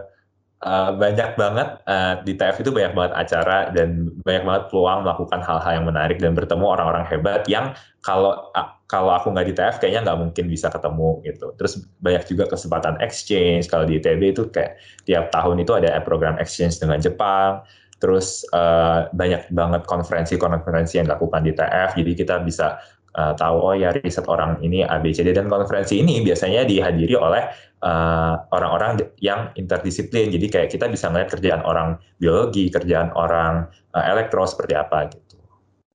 eh, 0.63 0.91
banyak 0.95 1.29
banget 1.35 1.67
eh, 1.87 2.13
di 2.23 2.33
TF 2.39 2.57
itu 2.63 2.71
banyak 2.71 2.93
banget 2.95 3.13
acara 3.15 3.57
dan 3.75 4.07
banyak 4.23 4.43
banget 4.47 4.63
peluang 4.71 4.99
melakukan 5.03 5.41
hal-hal 5.43 5.71
yang 5.81 5.87
menarik 5.87 6.17
dan 6.21 6.31
bertemu 6.31 6.65
orang-orang 6.65 7.05
hebat 7.11 7.43
yang 7.51 7.75
kalau 7.99 8.53
a- 8.55 8.77
kalau 8.85 9.09
aku 9.17 9.33
nggak 9.33 9.47
di 9.49 9.53
TF 9.57 9.75
kayaknya 9.81 10.01
nggak 10.05 10.19
mungkin 10.21 10.45
bisa 10.45 10.69
ketemu 10.69 11.09
gitu. 11.25 11.47
Terus 11.57 11.73
banyak 11.99 12.23
juga 12.29 12.45
kesempatan 12.49 13.01
exchange 13.01 13.65
kalau 13.67 13.83
di 13.89 13.97
ITB 13.97 14.21
itu 14.31 14.43
kayak 14.53 14.77
tiap 15.09 15.33
tahun 15.33 15.57
itu 15.65 15.73
ada 15.73 15.97
program 16.05 16.37
exchange 16.37 16.77
dengan 16.77 17.01
Jepang. 17.01 17.65
Terus 17.97 18.45
eh, 18.53 18.99
banyak 19.09 19.49
banget 19.49 19.81
konferensi-konferensi 19.89 21.01
yang 21.01 21.09
dilakukan 21.09 21.41
di 21.41 21.51
TF. 21.57 21.89
Jadi 21.97 22.11
kita 22.13 22.35
bisa 22.45 22.77
eh, 23.15 23.33
tahu 23.39 23.55
oh 23.71 23.75
ya 23.75 23.95
riset 23.95 24.27
orang 24.27 24.59
ini 24.61 24.83
ABCD 24.83 25.31
dan 25.31 25.47
konferensi 25.47 26.03
ini 26.03 26.21
biasanya 26.21 26.67
dihadiri 26.67 27.15
oleh 27.15 27.43
eh, 27.81 28.33
orang-orang 28.51 28.99
yang 29.23 29.49
interdisiplin. 29.55 30.29
Jadi 30.29 30.47
kayak 30.51 30.69
kita 30.71 30.91
bisa 30.91 31.07
melihat 31.09 31.39
kerjaan 31.39 31.63
orang 31.63 31.97
biologi, 32.19 32.67
kerjaan 32.69 33.15
orang 33.15 33.71
eh, 33.95 34.05
elektro 34.11 34.43
seperti 34.45 34.75
apa 34.75 35.09
gitu. 35.09 35.39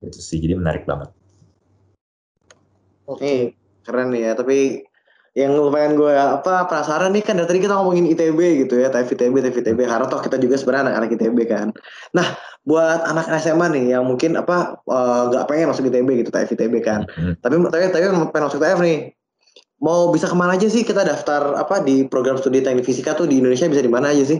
Itu 0.00 0.18
sih 0.18 0.40
jadi 0.40 0.56
menarik 0.56 0.88
banget. 0.88 1.12
Nih, 3.10 3.52
keren 3.82 4.14
nih 4.14 4.22
ya, 4.30 4.32
tapi 4.38 4.86
yang 5.40 5.56
lumayan 5.56 5.96
gue 5.96 6.12
apa 6.12 6.68
penasaran 6.68 7.16
nih 7.16 7.24
kan 7.24 7.34
dari 7.40 7.48
tadi 7.48 7.60
kita 7.64 7.74
ngomongin 7.80 8.06
ITB 8.12 8.68
gitu 8.68 8.76
ya, 8.76 8.92
TF 8.92 9.16
ITB, 9.16 9.40
TF 9.40 9.56
ITB, 9.64 9.80
karena 9.88 10.06
toh 10.06 10.20
kita 10.20 10.36
juga 10.36 10.60
sebenarnya 10.60 10.92
anak-anak 10.92 11.10
ITB 11.16 11.38
kan. 11.48 11.68
Nah, 12.12 12.26
buat 12.68 13.00
anak 13.08 13.32
SMA 13.40 13.66
nih 13.72 13.84
yang 13.96 14.04
mungkin 14.04 14.36
apa 14.36 14.76
eh, 14.84 15.22
nggak 15.32 15.44
pengen 15.48 15.72
masuk 15.72 15.88
ITB 15.88 16.08
gitu, 16.20 16.30
TF 16.30 16.50
ITB 16.52 16.74
kan. 16.84 17.08
Hmm. 17.16 17.34
Tapi 17.40 17.54
tapi 17.72 17.82
tapi 17.88 18.04
pengen 18.28 18.44
masuk 18.46 18.60
TF 18.60 18.80
nih. 18.84 18.98
Mau 19.80 20.12
bisa 20.12 20.28
ke 20.28 20.36
mana 20.36 20.60
aja 20.60 20.68
sih 20.68 20.84
kita 20.84 21.08
daftar 21.08 21.56
apa 21.56 21.80
di 21.80 22.04
program 22.04 22.36
studi 22.36 22.60
teknik 22.60 22.84
fisika 22.84 23.16
tuh 23.16 23.24
di 23.24 23.40
Indonesia 23.40 23.64
bisa 23.64 23.80
di 23.80 23.88
mana 23.88 24.12
aja 24.12 24.36
sih? 24.36 24.38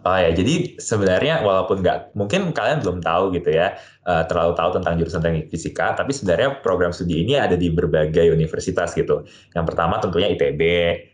Oh 0.00 0.16
ya, 0.16 0.32
jadi 0.32 0.80
sebenarnya 0.80 1.44
walaupun 1.44 1.84
nggak, 1.84 2.16
mungkin 2.16 2.56
kalian 2.56 2.80
belum 2.80 3.04
tahu 3.04 3.36
gitu 3.36 3.52
ya, 3.52 3.76
eh, 4.08 4.24
terlalu 4.32 4.56
tahu 4.56 4.80
tentang 4.80 4.96
jurusan 4.96 5.20
teknik 5.20 5.52
fisika, 5.52 5.92
tapi 5.92 6.16
sebenarnya 6.16 6.64
program 6.64 6.88
studi 6.88 7.20
ini 7.20 7.36
ada 7.36 7.52
di 7.52 7.68
berbagai 7.68 8.32
universitas 8.32 8.96
gitu. 8.96 9.28
Yang 9.52 9.64
pertama 9.68 10.00
tentunya 10.00 10.32
ITB, 10.32 10.62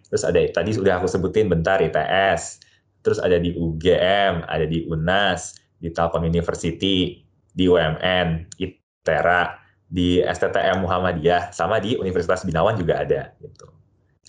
terus 0.06 0.22
ada 0.22 0.38
tadi 0.38 0.70
sudah 0.70 1.02
aku 1.02 1.10
sebutin 1.10 1.50
bentar 1.50 1.82
ITS, 1.82 2.62
terus 3.02 3.18
ada 3.18 3.42
di 3.42 3.58
UGM, 3.58 4.46
ada 4.46 4.62
di 4.70 4.86
UNAS, 4.86 5.58
di 5.82 5.90
Telkom 5.90 6.22
University, 6.22 7.26
di 7.50 7.64
UMN, 7.66 8.54
ITERA, 8.54 9.66
di 9.86 10.22
STTM 10.22 10.86
Muhammadiyah, 10.86 11.50
sama 11.50 11.82
di 11.82 11.98
Universitas 11.98 12.46
Binawan 12.46 12.78
juga 12.78 13.02
ada 13.02 13.34
gitu. 13.42 13.66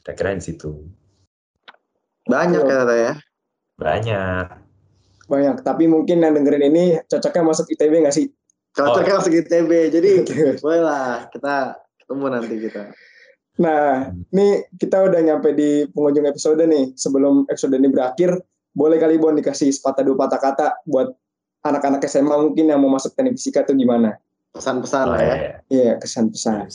Kira-kira 0.02 0.34
di 0.34 0.42
situ. 0.42 0.82
Banyak 2.26 2.64
kata 2.66 2.96
ya. 2.98 3.14
Banyak. 3.78 4.46
Banyak, 5.28 5.62
tapi 5.62 5.86
mungkin 5.86 6.24
yang 6.24 6.34
dengerin 6.34 6.66
ini 6.72 6.84
cocoknya 7.06 7.44
masuk 7.46 7.70
ITB 7.70 8.04
nggak 8.04 8.16
sih? 8.16 8.28
Cocoknya 8.74 9.22
masuk 9.22 9.34
ITB. 9.38 9.72
Jadi 9.94 10.10
Oke. 10.24 10.42
boleh 10.64 10.82
lah 10.82 11.28
kita 11.30 11.78
ketemu 12.02 12.26
nanti 12.32 12.56
kita. 12.58 12.84
Nah, 13.58 14.14
nih 14.34 14.70
kita 14.78 15.10
udah 15.10 15.20
nyampe 15.22 15.50
di 15.54 15.86
penghujung 15.90 16.26
episode 16.30 16.62
nih. 16.62 16.94
Sebelum 16.94 17.50
episode 17.50 17.74
ini 17.74 17.90
berakhir, 17.90 18.38
boleh 18.74 18.98
kali 19.02 19.18
Bon 19.18 19.34
dikasih 19.34 19.74
sepatah 19.74 20.06
dua 20.06 20.16
patah 20.16 20.40
kata 20.42 20.68
buat 20.86 21.10
anak-anak 21.66 22.06
SMA 22.06 22.34
mungkin 22.38 22.70
yang 22.70 22.80
mau 22.80 22.94
masuk 22.94 23.18
teknik 23.18 23.36
fisika 23.36 23.66
tuh 23.66 23.74
gimana? 23.74 24.16
Pesan-pesan 24.54 25.06
Oh, 25.10 25.14
lah 25.14 25.22
ya. 25.22 25.36
ya. 25.36 25.52
Iya, 25.68 25.92
kesan-pesan. 26.00 26.70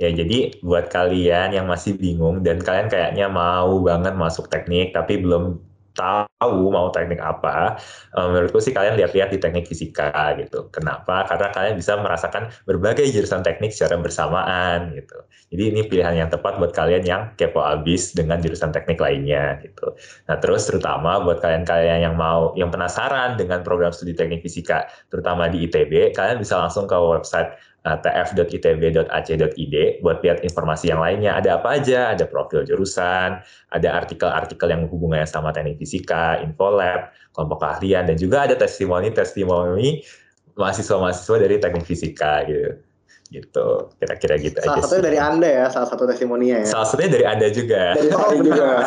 Ya, 0.00 0.08
jadi 0.12 0.56
buat 0.62 0.88
kalian 0.92 1.52
yang 1.52 1.66
masih 1.68 1.96
bingung 1.96 2.40
dan 2.44 2.60
kalian 2.60 2.88
kayaknya 2.88 3.26
mau 3.28 3.80
banget 3.82 4.14
masuk 4.14 4.48
teknik 4.48 4.92
tapi 4.92 5.20
belum 5.20 5.60
tahu 5.92 6.72
mau 6.72 6.88
teknik 6.90 7.20
apa, 7.20 7.76
eh, 8.16 8.26
menurutku 8.28 8.58
sih 8.58 8.72
kalian 8.74 8.96
lihat-lihat 8.98 9.32
di 9.32 9.38
teknik 9.38 9.68
fisika 9.68 10.12
gitu. 10.40 10.68
Kenapa? 10.72 11.24
Karena 11.28 11.48
kalian 11.52 11.74
bisa 11.78 11.96
merasakan 12.00 12.48
berbagai 12.64 13.08
jurusan 13.12 13.44
teknik 13.44 13.70
secara 13.72 14.00
bersamaan 14.00 14.92
gitu. 14.96 15.18
Jadi 15.52 15.62
ini 15.68 15.80
pilihan 15.84 16.26
yang 16.26 16.30
tepat 16.32 16.56
buat 16.56 16.72
kalian 16.72 17.04
yang 17.04 17.22
kepo 17.36 17.60
abis 17.60 18.16
dengan 18.16 18.40
jurusan 18.40 18.72
teknik 18.72 18.96
lainnya 18.96 19.60
gitu. 19.60 19.92
Nah 20.28 20.36
terus 20.40 20.64
terutama 20.64 21.20
buat 21.20 21.44
kalian-kalian 21.44 22.08
yang 22.08 22.16
mau, 22.16 22.56
yang 22.56 22.72
penasaran 22.72 23.36
dengan 23.36 23.60
program 23.60 23.92
studi 23.92 24.16
teknik 24.16 24.40
fisika, 24.40 24.88
terutama 25.12 25.52
di 25.52 25.68
ITB, 25.68 26.16
kalian 26.16 26.40
bisa 26.40 26.56
langsung 26.56 26.88
ke 26.88 26.96
website 26.96 27.52
tf.itb.ac.id 27.82 29.76
buat 30.06 30.22
lihat 30.22 30.46
informasi 30.46 30.94
yang 30.94 31.02
lainnya. 31.02 31.34
Ada 31.34 31.58
apa 31.58 31.82
aja? 31.82 32.14
Ada 32.14 32.30
profil 32.30 32.62
jurusan, 32.62 33.42
ada 33.74 33.88
artikel-artikel 33.98 34.70
yang 34.70 34.86
hubungannya 34.86 35.26
sama 35.26 35.50
teknik 35.50 35.82
fisika, 35.82 36.38
infolab, 36.38 37.10
kelompok 37.34 37.58
keahlian, 37.66 38.06
dan 38.06 38.14
juga 38.14 38.46
ada 38.46 38.54
testimoni-testimoni 38.54 40.06
mahasiswa-mahasiswa 40.54 41.36
dari 41.42 41.58
teknik 41.58 41.84
fisika 41.86 42.46
gitu. 42.46 42.78
Gitu, 43.32 43.68
kira-kira 43.96 44.36
gitu 44.36 44.60
Salah 44.60 44.76
aja 44.76 44.84
satunya 44.84 45.00
sih. 45.00 45.06
dari 45.08 45.16
Anda 45.18 45.48
ya, 45.48 45.66
salah 45.72 45.88
satu 45.88 46.04
testimoninya 46.04 46.68
ya. 46.68 46.68
Salah 46.68 46.84
satunya 46.84 47.10
dari 47.16 47.24
Anda 47.24 47.48
juga. 47.48 47.96
Dari 47.96 48.10
saya 48.20 48.38
juga. 48.44 48.68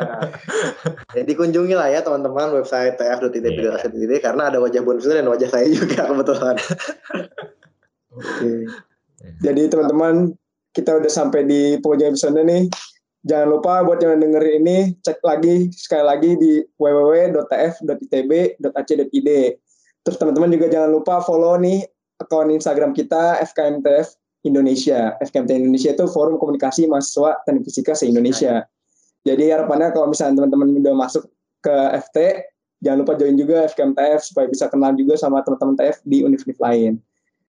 Nah, 0.00 1.26
Jadi 1.26 1.32
kunjungi 1.36 1.74
lah 1.74 1.90
ya 1.90 2.00
teman-teman 2.00 2.54
website 2.56 2.96
tf.itb.ac.id 2.96 4.12
karena 4.22 4.48
ada 4.48 4.62
wajah 4.62 4.80
Bonfil 4.80 5.12
dan 5.12 5.26
wajah 5.28 5.48
saya 5.50 5.66
juga 5.68 6.06
kebetulan. 6.08 6.56
Oke. 8.14 8.66
Jadi 9.44 9.68
teman-teman, 9.68 10.32
kita 10.74 10.96
udah 10.98 11.10
sampai 11.10 11.44
di 11.46 11.76
penghujung 11.82 12.14
episode 12.14 12.40
nih. 12.40 12.66
Jangan 13.20 13.48
lupa 13.52 13.84
buat 13.84 14.00
yang 14.00 14.16
dengerin 14.16 14.64
ini, 14.64 14.96
cek 15.04 15.20
lagi 15.20 15.68
sekali 15.76 16.04
lagi 16.08 16.40
di 16.40 16.64
www.tf.itb.ac.id. 16.80 17.90
Terus 20.00 20.16
teman-teman 20.16 20.48
juga 20.56 20.72
jangan 20.72 20.88
lupa 20.88 21.20
follow 21.20 21.60
nih 21.60 21.84
akun 22.16 22.48
Instagram 22.48 22.96
kita 22.96 23.36
FKMTF 23.44 24.16
Indonesia. 24.48 25.20
FKMTF 25.20 25.60
Indonesia 25.60 25.92
itu 25.92 26.08
Forum 26.08 26.40
Komunikasi 26.40 26.88
Mahasiswa 26.88 27.44
Teknik 27.44 27.68
Fisika 27.68 27.92
se-Indonesia. 27.92 28.64
Jadi 29.28 29.52
harapannya 29.52 29.92
kalau 29.92 30.08
misalnya 30.08 30.40
teman-teman 30.40 30.80
udah 30.80 30.94
masuk 30.96 31.28
ke 31.60 31.76
FT, 32.08 32.40
jangan 32.80 33.04
lupa 33.04 33.20
join 33.20 33.36
juga 33.36 33.68
FKMTF 33.68 34.32
supaya 34.32 34.48
bisa 34.48 34.64
kenal 34.72 34.96
juga 34.96 35.20
sama 35.20 35.44
teman-teman 35.44 35.76
TF 35.76 36.00
di 36.08 36.24
univ-univ 36.24 36.56
lain. 36.56 36.96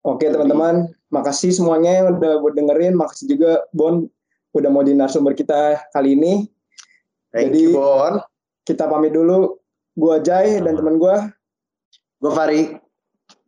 Oke 0.05 0.29
teman-teman, 0.29 0.85
makasih 1.09 1.49
semuanya 1.49 2.05
yang 2.05 2.07
udah 2.21 2.37
buat 2.37 2.53
dengerin, 2.53 2.93
makasih 2.93 3.25
juga 3.25 3.65
Bon 3.73 4.05
udah 4.53 4.69
mau 4.69 4.85
di 4.85 4.93
narasumber 4.93 5.33
kita 5.33 5.81
kali 5.89 6.13
ini. 6.13 6.45
Thank 7.33 7.57
Jadi- 7.57 7.73
you 7.73 7.75
Bon. 7.75 8.21
Kita 8.65 8.85
pamit 8.89 9.13
dulu. 9.13 9.57
Gua 9.97 10.21
Jai 10.21 10.61
dan 10.61 10.77
teman 10.77 10.97
gua. 10.97 11.29
Gue 12.17 12.31
Fari. 12.33 12.61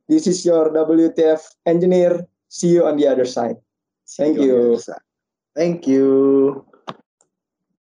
This 0.06 0.30
is 0.30 0.46
your 0.46 0.70
WTF 0.70 1.42
engineer. 1.66 2.22
See 2.48 2.74
you 2.74 2.86
on 2.86 2.96
the 2.98 3.10
other 3.10 3.26
side. 3.26 3.58
Thank 4.08 4.40
you. 4.40 4.78
Thank 5.58 5.90
you. 5.90 6.64